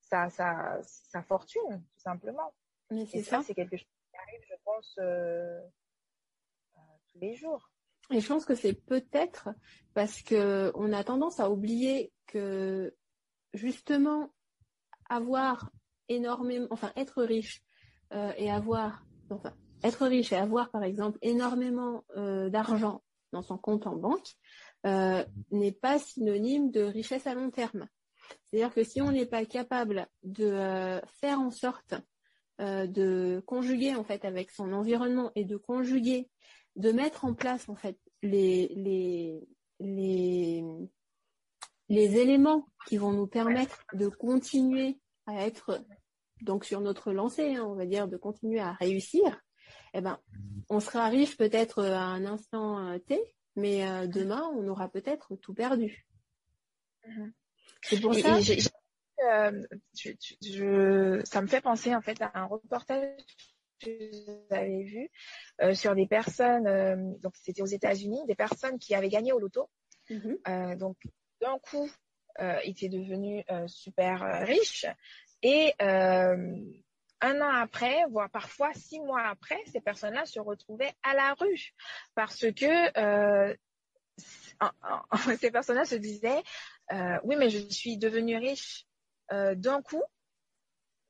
[0.02, 2.54] sa, sa, sa, fortune, tout simplement.
[2.92, 3.42] Mais c'est ça.
[3.44, 5.60] C'est quelque chose qui arrive, je pense, euh,
[7.12, 7.70] tous les jours.
[8.12, 9.50] Et je pense que c'est peut-être
[9.94, 12.96] parce que on a tendance à oublier que
[13.58, 14.32] justement
[15.10, 15.70] avoir
[16.10, 17.62] énormément, enfin être riche
[18.14, 23.58] euh, et avoir, enfin être riche et avoir par exemple énormément euh, d'argent dans son
[23.58, 24.34] compte en banque
[24.86, 27.88] euh, n'est pas synonyme de richesse à long terme.
[28.46, 31.96] C'est-à-dire que si on n'est pas capable de faire en sorte
[32.60, 36.30] de conjuguer en fait avec son environnement et de conjuguer,
[36.76, 39.48] de mettre en place en fait les, les,
[39.80, 40.64] les,
[41.90, 45.84] les éléments qui vont nous permettre de continuer à être
[46.42, 49.42] donc sur notre lancée, hein, on va dire, de continuer à réussir,
[49.94, 50.20] eh ben,
[50.70, 53.20] on sera riche peut-être à un instant euh, T,
[53.56, 56.06] mais euh, demain, on aura peut-être tout perdu.
[57.08, 57.32] Mm-hmm.
[57.82, 58.38] C'est pour ça.
[59.26, 59.66] Euh,
[61.26, 63.18] ça me fait penser en fait à un reportage
[63.80, 64.12] que
[64.52, 65.10] j'avais vu
[65.74, 69.70] sur des personnes, donc c'était aux États-Unis, des personnes qui avaient gagné au loto.
[70.10, 70.78] Mm-hmm.
[70.78, 70.98] donc
[71.42, 71.90] d'un coup,
[72.40, 74.86] ils étaient devenus super riches,
[75.42, 76.56] et euh,
[77.22, 81.74] un an après, voire parfois six mois après, ces personnes-là se retrouvaient à la rue
[82.16, 83.56] parce que euh,
[85.40, 86.44] ces personnes-là se disaient
[86.92, 88.86] euh, oui, mais je suis devenue riche
[89.30, 90.04] d'un coup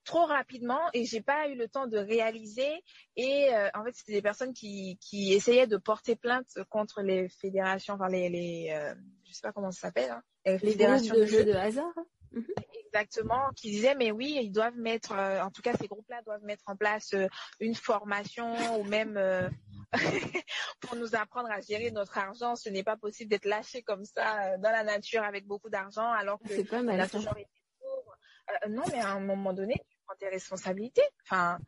[0.03, 2.83] trop rapidement et j'ai pas eu le temps de réaliser.
[3.15, 7.29] Et euh, en fait, c'était des personnes qui, qui essayaient de porter plainte contre les
[7.29, 8.95] fédérations, enfin les, euh,
[9.27, 11.93] je sais pas comment ça s'appelle, hein, les, fédérations de jeux de hasard.
[12.31, 12.45] Mhm.
[12.85, 16.43] Exactement, qui disaient mais oui, ils doivent mettre, euh, en tout cas ces groupes-là doivent
[16.43, 17.27] mettre en place euh,
[17.59, 19.49] une formation ou même euh,
[20.81, 22.55] pour nous apprendre à gérer notre argent.
[22.55, 26.39] Ce n'est pas possible d'être lâché comme ça dans la nature avec beaucoup d'argent alors
[26.39, 28.17] que pas mal, on a toujours été pauvre.
[28.69, 31.07] non, mais à un moment donné, tu prends tes responsabilités.
[31.23, 31.59] Enfin,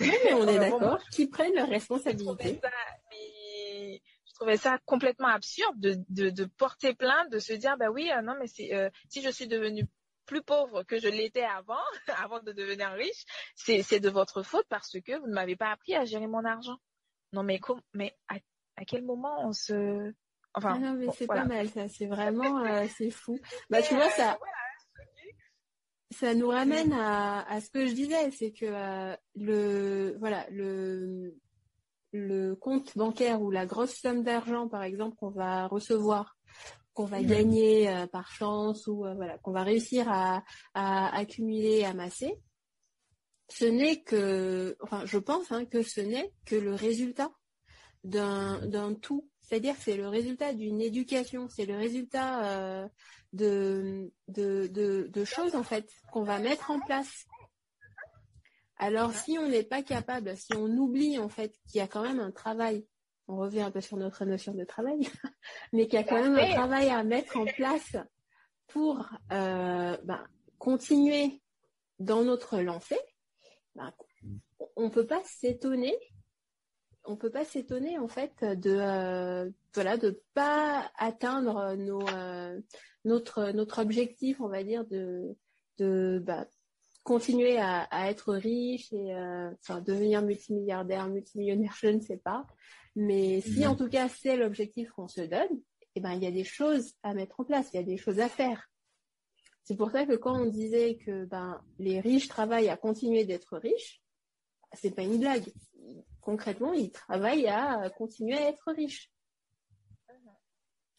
[0.00, 2.60] mais on est d'accord, qui prennent leurs responsabilités
[4.42, 8.22] trouvais ça complètement absurde de, de, de, porter plainte, de se dire bah oui, euh,
[8.22, 9.86] non mais euh, si je suis devenue
[10.26, 11.78] plus pauvre que je l'étais avant,
[12.18, 13.24] avant de devenir riche,
[13.54, 16.76] c'est de votre faute parce que vous ne m'avez pas appris à gérer mon argent.
[17.32, 17.60] Non mais
[17.94, 18.34] mais à,
[18.76, 20.12] à quel moment on se
[20.54, 23.38] enfin ah non mais c'est pas mal ça, c'est vraiment euh, c'est fou.
[23.70, 24.38] Bah tu vois ça
[26.10, 31.38] ça nous ramène à, à, ce que je disais, c'est que le voilà le
[32.12, 36.36] le compte bancaire ou la grosse somme d'argent, par exemple, qu'on va recevoir,
[36.94, 40.44] qu'on va gagner euh, par chance ou euh, voilà, qu'on va réussir à,
[40.74, 42.38] à accumuler, amasser,
[43.48, 47.30] ce n'est que, enfin, je pense hein, que ce n'est que le résultat
[48.04, 49.28] d'un tout.
[49.42, 52.88] C'est-à-dire que c'est le résultat d'une éducation, c'est le résultat euh,
[53.32, 57.26] de, de, de, de choses en fait qu'on va mettre en place
[58.82, 62.02] alors si on n'est pas capable, si on oublie en fait qu'il y a quand
[62.02, 62.84] même un travail,
[63.28, 64.98] on revient un peu sur notre notion de travail,
[65.72, 67.96] mais qu'il y a quand même un travail à mettre en place
[68.66, 70.26] pour euh, ben,
[70.58, 71.40] continuer
[72.00, 72.98] dans notre lancée,
[73.76, 73.92] ben,
[74.74, 75.96] on ne peut pas s'étonner
[77.04, 82.60] on peut pas s'étonner en fait de euh, voilà de pas atteindre nos euh,
[83.04, 85.36] notre notre objectif on va dire de
[85.78, 86.46] de bah,
[87.02, 92.46] continuer à, être riche et euh, enfin devenir multimilliardaire, multimillionnaire, je ne sais pas.
[92.94, 95.60] Mais si en tout cas c'est l'objectif qu'on se donne,
[95.94, 97.96] eh ben il y a des choses à mettre en place, il y a des
[97.96, 98.70] choses à faire.
[99.64, 103.56] C'est pour ça que quand on disait que ben les riches travaillent à continuer d'être
[103.58, 104.02] riches,
[104.74, 105.52] c'est pas une blague.
[106.20, 109.10] Concrètement, ils travaillent à continuer à être riches.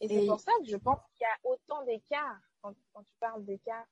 [0.01, 3.13] Et, c'est pour ça que je pense qu'il y a autant d'écarts quand, quand tu
[3.21, 3.85] parles d'écart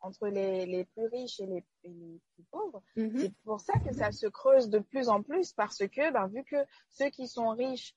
[0.00, 2.82] entre les, les, plus riches et les, plus pauvres.
[2.96, 3.18] Mm-hmm.
[3.18, 6.44] C'est pour ça que ça se creuse de plus en plus parce que, ben, vu
[6.44, 6.56] que
[6.90, 7.94] ceux qui sont riches,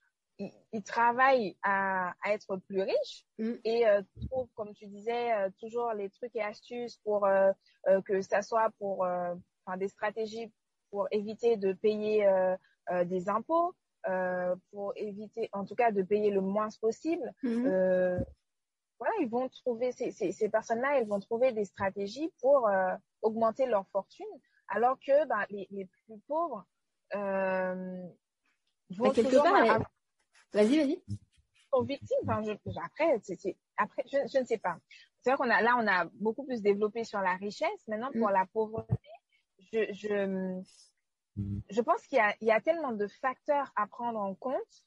[0.72, 3.52] ils, travaillent à, à, être plus riches mm.
[3.64, 7.52] et euh, trouvent, comme tu disais, euh, toujours les trucs et astuces pour euh,
[7.88, 9.34] euh que ça soit pour euh,
[9.64, 10.50] enfin, des stratégies
[10.90, 12.28] pour éviter de payer
[13.06, 13.74] des impôts,
[14.70, 17.32] pour éviter, en tout cas, de payer le moins possible.
[17.42, 18.22] Mm-hmm
[19.02, 22.94] voilà, ils vont trouver ces, ces, ces personnes-là, elles vont trouver des stratégies pour euh,
[23.20, 24.24] augmenter leur fortune,
[24.68, 26.64] alors que bah, les, les, plus pauvres
[27.16, 28.06] euh,
[28.90, 29.42] vont bah, toujours
[30.52, 31.02] vas-y, vas-y.
[31.72, 32.16] Sont victimes.
[32.22, 33.20] Enfin, je, après,
[33.76, 34.76] après, je, je, ne sais pas.
[35.20, 37.88] C'est vrai qu'on a là, on a beaucoup plus développé sur la richesse.
[37.88, 38.32] Maintenant, pour mm.
[38.32, 38.94] la pauvreté,
[39.72, 40.62] je, je,
[41.70, 44.84] je pense qu'il y y a tellement de facteurs à prendre en compte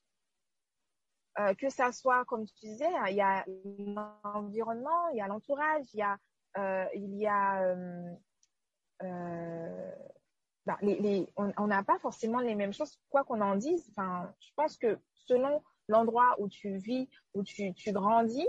[1.37, 3.45] euh, que ça soit, comme tu disais, hein, il y a
[4.23, 6.17] l'environnement, il y a l'entourage, il y a,
[6.57, 7.75] euh, il y a,
[9.03, 9.91] euh,
[10.65, 10.79] bah,
[11.35, 13.85] on n'a pas forcément les mêmes choses, quoi qu'on en dise.
[13.91, 18.47] Enfin, je pense que selon l'endroit où tu vis, où tu, tu grandis,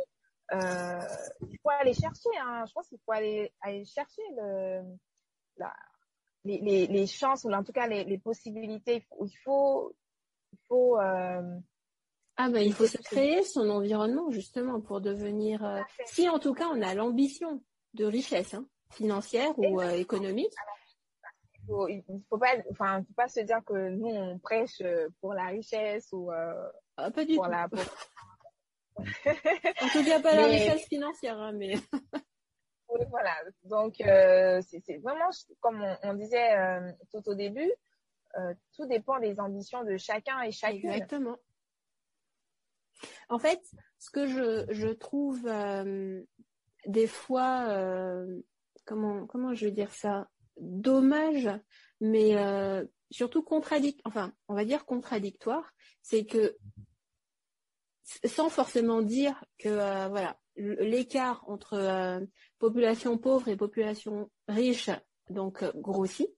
[0.52, 2.30] il faut aller chercher.
[2.40, 4.82] Hein, je pense qu'il faut aller, aller chercher le,
[6.44, 9.04] les, les, chances ou en tout cas les, les possibilités.
[9.20, 9.92] Il faut,
[10.52, 11.00] il faut,
[12.38, 15.64] ah ben il faut se créer son environnement justement pour devenir.
[15.64, 17.62] Euh, si en tout cas on a l'ambition
[17.94, 20.52] de richesse hein, financière ou euh, économique.
[21.54, 24.82] Il faut, il faut pas, enfin, faut pas se dire que nous on prêche
[25.20, 27.50] pour la richesse ou euh, ah, pas du pour tout.
[27.50, 27.68] la.
[27.68, 27.80] Pour...
[28.98, 31.74] en tout cas pas la richesse financière, hein, mais.
[32.88, 33.34] oui, voilà.
[33.64, 36.54] Donc euh, c'est vraiment comme on, on disait
[37.10, 37.72] tout au début,
[38.76, 40.90] tout dépend des ambitions de chacun et chacune.
[40.90, 41.36] Exactement.
[43.28, 43.60] En fait,
[43.98, 46.22] ce que je, trouve euh,
[46.86, 48.40] des fois, euh,
[48.84, 51.50] comment, comment je vais dire ça, dommage,
[52.00, 56.56] mais euh, surtout contradictoire, enfin, on va dire contradictoire, c'est que
[58.24, 62.20] sans forcément dire que voilà l'écart entre
[62.60, 64.90] population pauvre et population riche
[65.28, 66.30] donc grossit.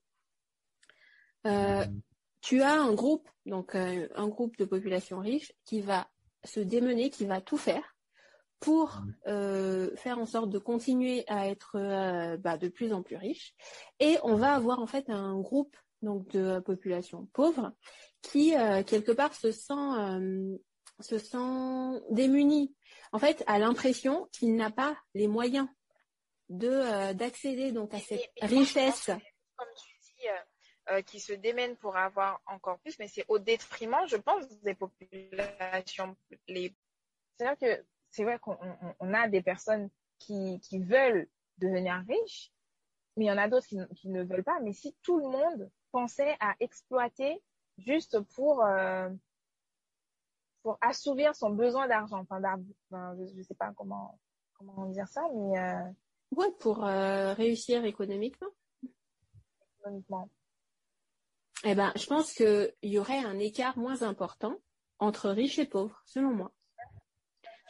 [2.41, 6.09] tu as un groupe, donc un groupe de population riche qui va
[6.43, 7.95] se démener, qui va tout faire
[8.59, 11.77] pour faire en sorte de continuer à être
[12.37, 13.53] bah, de plus en plus riche.
[14.01, 17.71] Et on va avoir en fait un groupe donc de population pauvre
[18.21, 18.49] qui
[18.85, 19.71] quelque part se sent
[20.99, 22.73] se sent démuni.
[23.11, 25.67] En fait, a l'impression qu'il n'a pas les moyens
[26.49, 29.05] de d'accéder donc à cette richesse.
[29.05, 29.88] comme tu dis,
[30.91, 34.73] euh, qui se démènent pour avoir encore plus, mais c'est au détriment, je pense, des
[34.73, 36.15] populations.
[36.47, 36.75] Les...
[37.37, 41.27] C'est-à-dire que c'est vrai qu'on a des personnes qui, qui, veulent
[41.57, 42.51] devenir riches,
[43.15, 44.59] mais il y en a d'autres qui, qui, ne veulent pas.
[44.61, 47.41] Mais si tout le monde pensait à exploiter
[47.77, 49.09] juste pour, euh,
[50.63, 52.41] pour assouvir son besoin d'argent, enfin,
[52.91, 54.19] je ne sais pas comment,
[54.53, 55.59] comment dire ça, mais...
[55.59, 55.91] Euh,
[56.35, 58.49] ouais, pour euh, réussir économiquement.
[59.79, 60.29] Économiquement.
[61.65, 64.55] Eh ben, je pense qu'il y aurait un écart moins important
[64.97, 66.53] entre riches et pauvres, selon moi.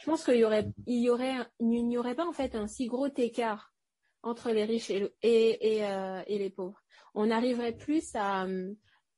[0.00, 3.74] Je pense qu'il y aurait, il n'y aurait pas en fait un si gros écart
[4.22, 6.82] entre les riches et, euh, les pauvres.
[7.14, 8.46] On arriverait plus à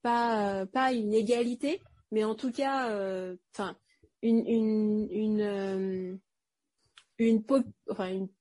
[0.02, 3.72] pas pas une égalité, mais en tout cas, euh, euh,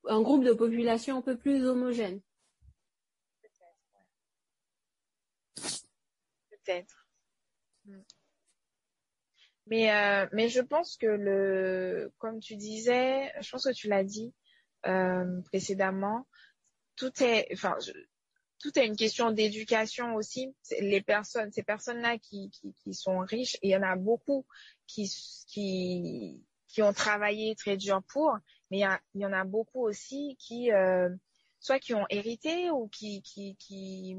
[0.07, 2.21] un groupe de population un peu plus homogène.
[6.63, 7.07] Peut-être.
[9.67, 14.03] Mais, euh, mais je pense que le, comme tu disais, je pense que tu l'as
[14.03, 14.33] dit
[14.87, 16.27] euh, précédemment,
[16.95, 17.77] tout est, enfin,
[18.59, 20.55] tout est une question d'éducation aussi.
[20.79, 24.45] Les personnes, ces personnes-là qui, qui, qui, sont riches, et il y en a beaucoup
[24.87, 25.11] qui,
[25.47, 28.37] qui, qui ont travaillé très dur pour,
[28.69, 31.09] mais il y, a, il y en a beaucoup aussi qui, euh,
[31.59, 34.17] soit qui ont hérité ou qui, qui, qui,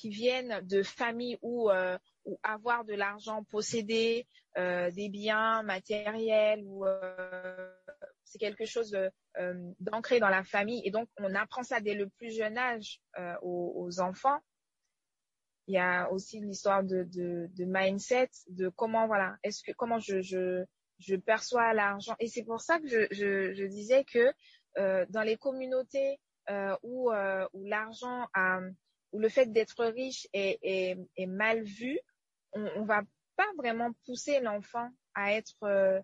[0.00, 1.98] qui viennent de familles où, euh,
[2.42, 4.26] avoir de l'argent, posséder
[4.56, 7.70] euh, des biens matériels, ou euh,
[8.24, 8.96] c'est quelque chose
[9.80, 10.80] d'ancré dans la famille.
[10.86, 13.00] Et donc, on apprend ça dès le plus jeune âge
[13.42, 14.38] aux, enfants.
[15.66, 20.64] Il y a aussi l'histoire de, mindset, de comment voilà, est-ce que comment je,
[21.26, 22.14] perçois l'argent.
[22.20, 24.32] Et c'est pour ça que je, disais que
[25.10, 26.20] dans les communautés
[26.82, 28.60] où l'argent a
[29.12, 30.96] où le fait d'être riche est,
[31.26, 31.98] mal vu,
[32.52, 33.02] on, on va
[33.36, 36.00] pas vraiment pousser l'enfant à être euh,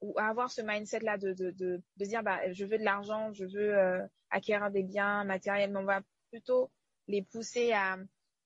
[0.00, 3.32] ou à avoir ce mindset là de, de, de, dire bah je veux de l'argent,
[3.32, 6.70] je veux euh, acquérir des biens matériels, mais on va plutôt
[7.08, 7.96] les pousser à,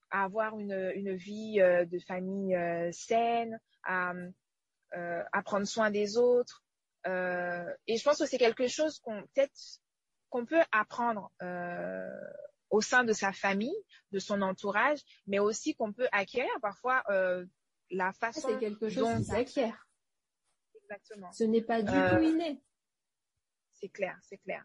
[0.09, 2.57] avoir une, une vie euh, de famille
[2.91, 4.13] saine, à,
[5.45, 6.63] prendre soin des autres.
[7.05, 11.31] et je pense que c'est quelque chose qu'on peut apprendre
[12.71, 13.75] au sein de sa famille,
[14.11, 17.45] de son entourage, mais aussi qu'on peut acquérir parfois euh,
[17.91, 19.87] la façon c'est quelque chose dont qui s'acquiert.
[20.75, 21.31] Exactement.
[21.31, 22.61] Ce n'est pas du euh, tout inné.
[23.73, 24.63] C'est clair, c'est clair.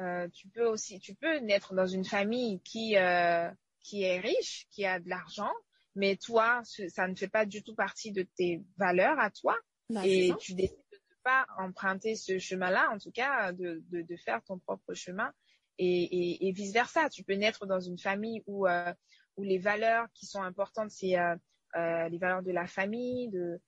[0.00, 4.66] Euh, tu peux aussi, tu peux naître dans une famille qui euh, qui est riche,
[4.70, 5.52] qui a de l'argent,
[5.94, 9.56] mais toi, ça ne fait pas du tout partie de tes valeurs à toi,
[9.88, 14.02] bah, et tu décides de ne pas emprunter ce chemin-là, en tout cas, de, de,
[14.02, 15.32] de faire ton propre chemin
[15.78, 17.08] et, et, et vice versa.
[17.08, 18.92] Tu peux naître dans une famille où euh,
[19.36, 21.36] où les valeurs qui sont importantes c'est euh,
[21.76, 23.60] euh, les valeurs de la famille, de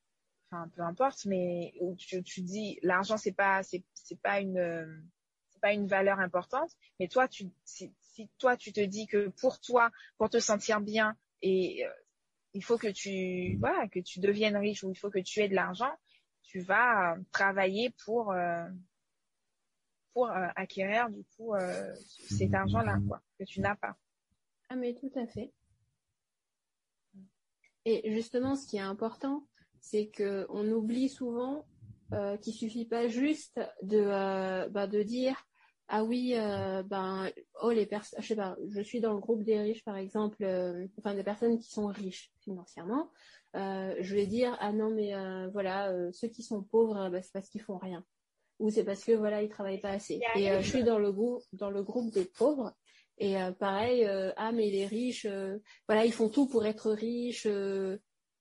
[0.51, 5.03] enfin peu importe, mais où tu, tu dis l'argent c'est pas c'est c'est pas une
[5.51, 9.29] c'est pas une valeur importante, mais toi tu si, si, toi tu te dis que
[9.41, 11.91] pour toi pour te sentir bien et euh,
[12.55, 15.49] il faut que tu voilà que tu deviennes riche ou il faut que tu aies
[15.49, 15.93] de l'argent,
[16.43, 18.65] tu vas travailler pour euh,
[20.19, 21.95] pour euh, acquérir du coup euh,
[22.29, 23.97] cet argent-là, quoi, que tu n'as pas.
[24.69, 25.53] Ah mais tout à fait.
[27.85, 29.47] Et justement, ce qui est important,
[29.79, 31.65] c'est que on oublie souvent
[32.13, 35.47] euh, qu'il suffit pas juste de euh, bah, de dire
[35.87, 37.31] ah oui euh, ben
[37.63, 40.45] oh les personnes je sais pas je suis dans le groupe des riches par exemple
[40.99, 43.11] enfin des personnes qui sont riches financièrement
[43.55, 45.13] je vais dire ah non mais
[45.53, 48.05] voilà ceux qui sont pauvres bah, c'est parce qu'ils font rien
[48.59, 50.21] ou c'est parce que voilà ils travaillent pas assez.
[50.37, 52.73] Et euh, je suis dans le groupe dans le groupe des pauvres
[53.19, 55.27] et euh, pareil euh, ah mais les riches
[55.87, 57.47] voilà ils font tout pour être riches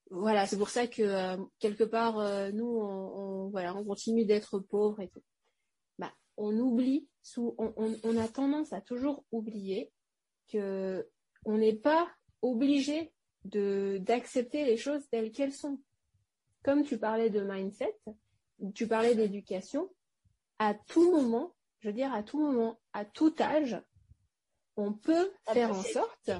[0.09, 2.15] voilà c'est pour ça que quelque part
[2.53, 5.23] nous on, on, voilà on continue d'être pauvres et tout.
[5.99, 9.91] Bah on oublie sous on, on, on a tendance à toujours oublier
[10.47, 11.07] que
[11.45, 12.07] on n'est pas
[12.41, 13.11] obligé
[13.45, 15.79] de d'accepter les choses telles qu'elles sont.
[16.63, 17.95] Comme tu parlais de mindset,
[18.73, 19.89] tu parlais d'éducation,
[20.59, 23.81] à tout moment, je veux dire à tout moment, à tout âge,
[24.75, 26.29] on peut faire en sorte.
[26.29, 26.39] Euh,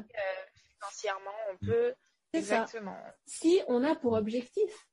[0.80, 1.94] financièrement, on peut.
[2.34, 2.98] Exactement.
[3.26, 4.88] Si on a pour objectif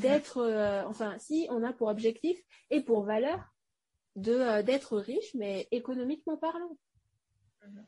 [0.00, 2.38] d'être, euh, enfin, si on a pour objectif
[2.70, 3.52] et pour valeur
[4.16, 6.76] de d'être riche, mais économiquement parlant.
[7.66, 7.86] Mhm.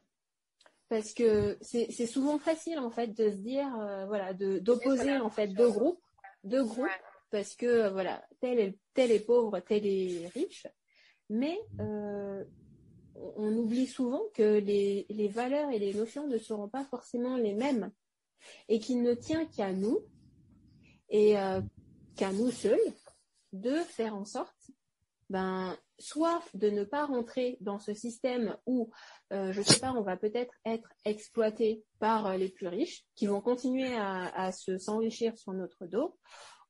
[0.89, 3.69] Parce que c'est souvent facile en fait de se dire
[4.07, 6.01] voilà de d'opposer en fait deux groupes
[6.45, 6.89] deux groupes
[7.31, 10.67] parce que voilà tel est tel est pauvre tel est riche.
[11.29, 11.59] Mais
[13.37, 17.55] on oublie souvent que les, les, valeurs et les notions ne seront pas forcément les
[17.55, 17.91] mêmes
[18.69, 20.01] et qu'il ne tient qu'à nous
[21.09, 21.61] et euh,
[22.17, 22.79] qu'à nous seuls
[23.53, 24.71] de faire en sorte,
[25.31, 28.91] ben, soit de ne pas rentrer dans ce système où,
[29.33, 33.27] euh, je sais pas, on va peut-être être exploité par euh, les plus riches qui
[33.27, 36.17] vont continuer à, à se s'enrichir sur notre dos,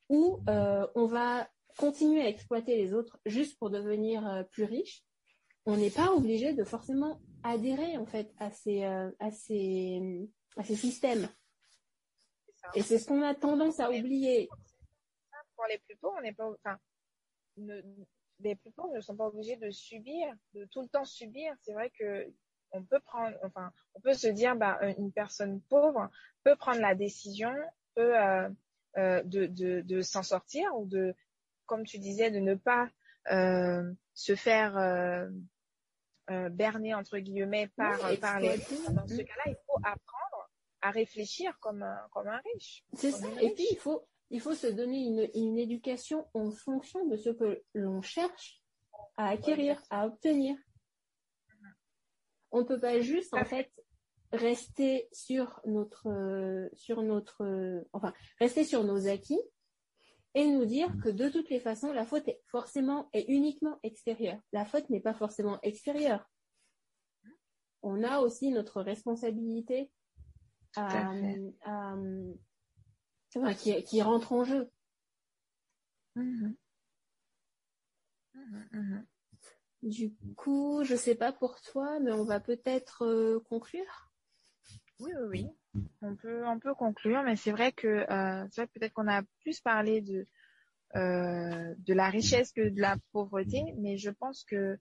[0.09, 1.48] ou on va
[1.78, 5.07] continuer à exploiter les autres juste pour devenir plus riches
[5.66, 10.00] on n'est pas obligé de forcément adhérer en fait à ces, euh, à ces,
[10.57, 11.28] à ces systèmes.
[12.74, 14.48] Et c'est ce qu'on a tendance à oublier.
[15.57, 16.78] Pour les plus pauvres, on n'est pas, enfin,
[18.40, 21.52] les plus pauvres ne sont pas obligés de subir, de tout le temps subir.
[21.62, 22.32] C'est vrai que
[22.72, 26.11] on peut prendre, enfin, on peut se dire, bah, une personne pauvre
[26.44, 27.54] peut prendre la décision,
[27.94, 28.48] peut euh,
[28.99, 31.14] euh, de, de, de s'en sortir ou de,
[31.66, 32.88] comme tu disais, de ne pas
[33.30, 35.28] euh, se faire euh,
[36.51, 38.57] berné entre guillemets par, par les
[38.90, 42.84] Dans ce cas-là, il faut apprendre à réfléchir comme un, comme un riche.
[42.94, 43.26] C'est ça.
[43.40, 47.30] Et puis il faut il faut se donner une, une éducation en fonction de ce
[47.30, 48.61] que l'on cherche
[49.16, 50.57] à acquérir, à obtenir.
[52.51, 53.70] On ne peut pas juste en fait
[54.33, 59.41] rester sur notre sur notre enfin rester sur nos acquis
[60.37, 64.39] et nous dire que de toutes les façons, la faute est forcément et uniquement extérieure.
[64.53, 66.31] La faute n'est pas forcément extérieure.
[67.81, 69.91] On a aussi notre responsabilité
[73.87, 74.70] qui, rentre en jeu.
[76.16, 76.55] Mm-hmm,
[78.35, 79.05] mm-hmm.
[79.81, 84.05] Du coup, je ne sais pas pour toi, mais on va peut-être euh, conclure.
[85.01, 85.51] Oui, oui, oui
[86.03, 89.61] on peut on peut conclure, mais c'est vrai que euh, c'est peut-être qu'on a plus
[89.61, 90.26] parlé de
[90.94, 94.78] euh, de la richesse que de la pauvreté, mais je pense que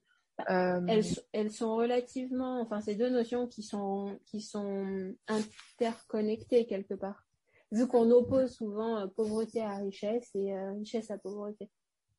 [0.49, 6.93] euh, elles, elles, sont relativement, enfin, ces deux notions qui sont qui sont interconnectées quelque
[6.93, 7.25] part,
[7.71, 11.69] vu qu'on oppose souvent euh, pauvreté à richesse et euh, richesse à pauvreté,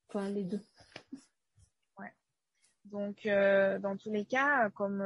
[0.09, 0.63] enfin les deux.
[1.99, 2.13] Ouais.
[2.85, 5.05] Donc dans tous les cas, comme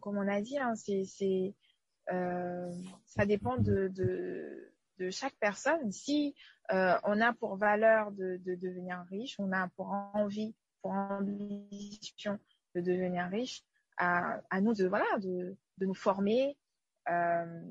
[0.00, 1.54] comme on a dit, hein, c'est c'est
[2.08, 5.92] ça dépend de, de, de, chaque personne.
[5.92, 6.34] Si
[6.72, 12.38] euh, on a pour valeur de, de, devenir riche, on a pour envie, pour ambition
[12.74, 13.62] de devenir riche,
[13.96, 16.56] à, à nous de voilà de, nous former.
[17.08, 17.62] Euh,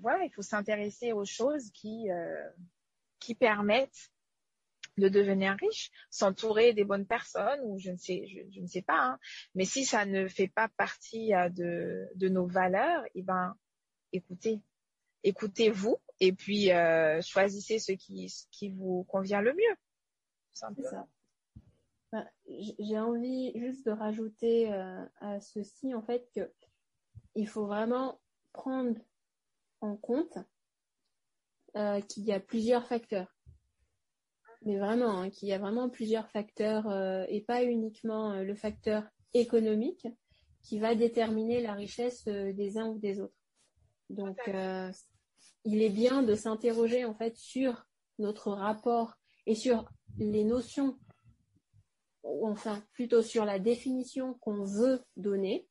[0.00, 2.48] voilà, il faut s'intéresser aux choses qui euh,
[3.18, 4.10] qui permettent
[4.98, 9.00] de devenir riche, s'entourer des bonnes personnes ou je ne sais, je, ne sais pas.
[9.00, 9.18] Hein.
[9.54, 13.56] Mais si ça ne fait pas partie euh, de, de nos valeurs, eh ben,
[14.12, 14.60] écoutez,
[15.22, 19.76] écoutez-vous et puis euh, choisissez ce qui, ce qui vous convient le mieux.
[20.52, 21.06] C'est ça.
[22.12, 26.48] Ben, j'ai envie juste de rajouter euh, à ceci en fait que
[27.34, 28.20] il faut vraiment
[28.52, 29.00] prendre
[29.80, 30.38] en compte
[32.06, 33.33] qu'il y a plusieurs facteurs
[34.64, 38.54] mais vraiment, hein, qu'il y a vraiment plusieurs facteurs euh, et pas uniquement euh, le
[38.54, 39.04] facteur
[39.34, 40.06] économique
[40.62, 43.34] qui va déterminer la richesse euh, des uns ou des autres.
[44.10, 44.38] Donc,
[45.64, 47.86] il est bien de s'interroger en fait sur
[48.18, 49.14] notre rapport
[49.46, 50.98] et sur les notions,
[52.22, 55.66] ou enfin plutôt sur la définition qu'on veut donner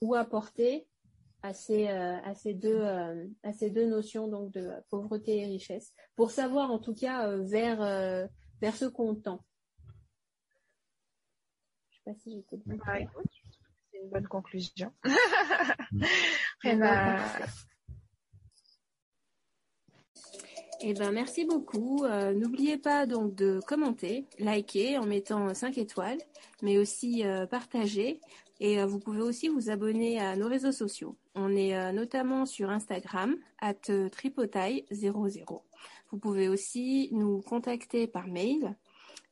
[0.00, 0.88] ou apporter
[1.42, 5.46] à ces, euh, à ces, deux, euh, à ces deux notions donc de pauvreté et
[5.46, 8.28] richesse, pour savoir en tout cas euh, vers,
[8.60, 9.44] vers ce qu'on tend.
[11.90, 12.76] Je sais pas si j'étais bien.
[12.76, 12.98] Bah,
[13.90, 14.92] c'est une bonne conclusion.
[20.82, 22.06] Eh ben, merci beaucoup.
[22.06, 26.18] N'oubliez pas donc de commenter, liker en mettant 5 étoiles,
[26.62, 28.20] mais aussi partager.
[28.60, 31.16] Et euh, vous pouvez aussi vous abonner à nos réseaux sociaux.
[31.34, 33.74] On est euh, notamment sur Instagram, at
[34.10, 35.64] tripotaille00.
[36.10, 38.76] Vous pouvez aussi nous contacter par mail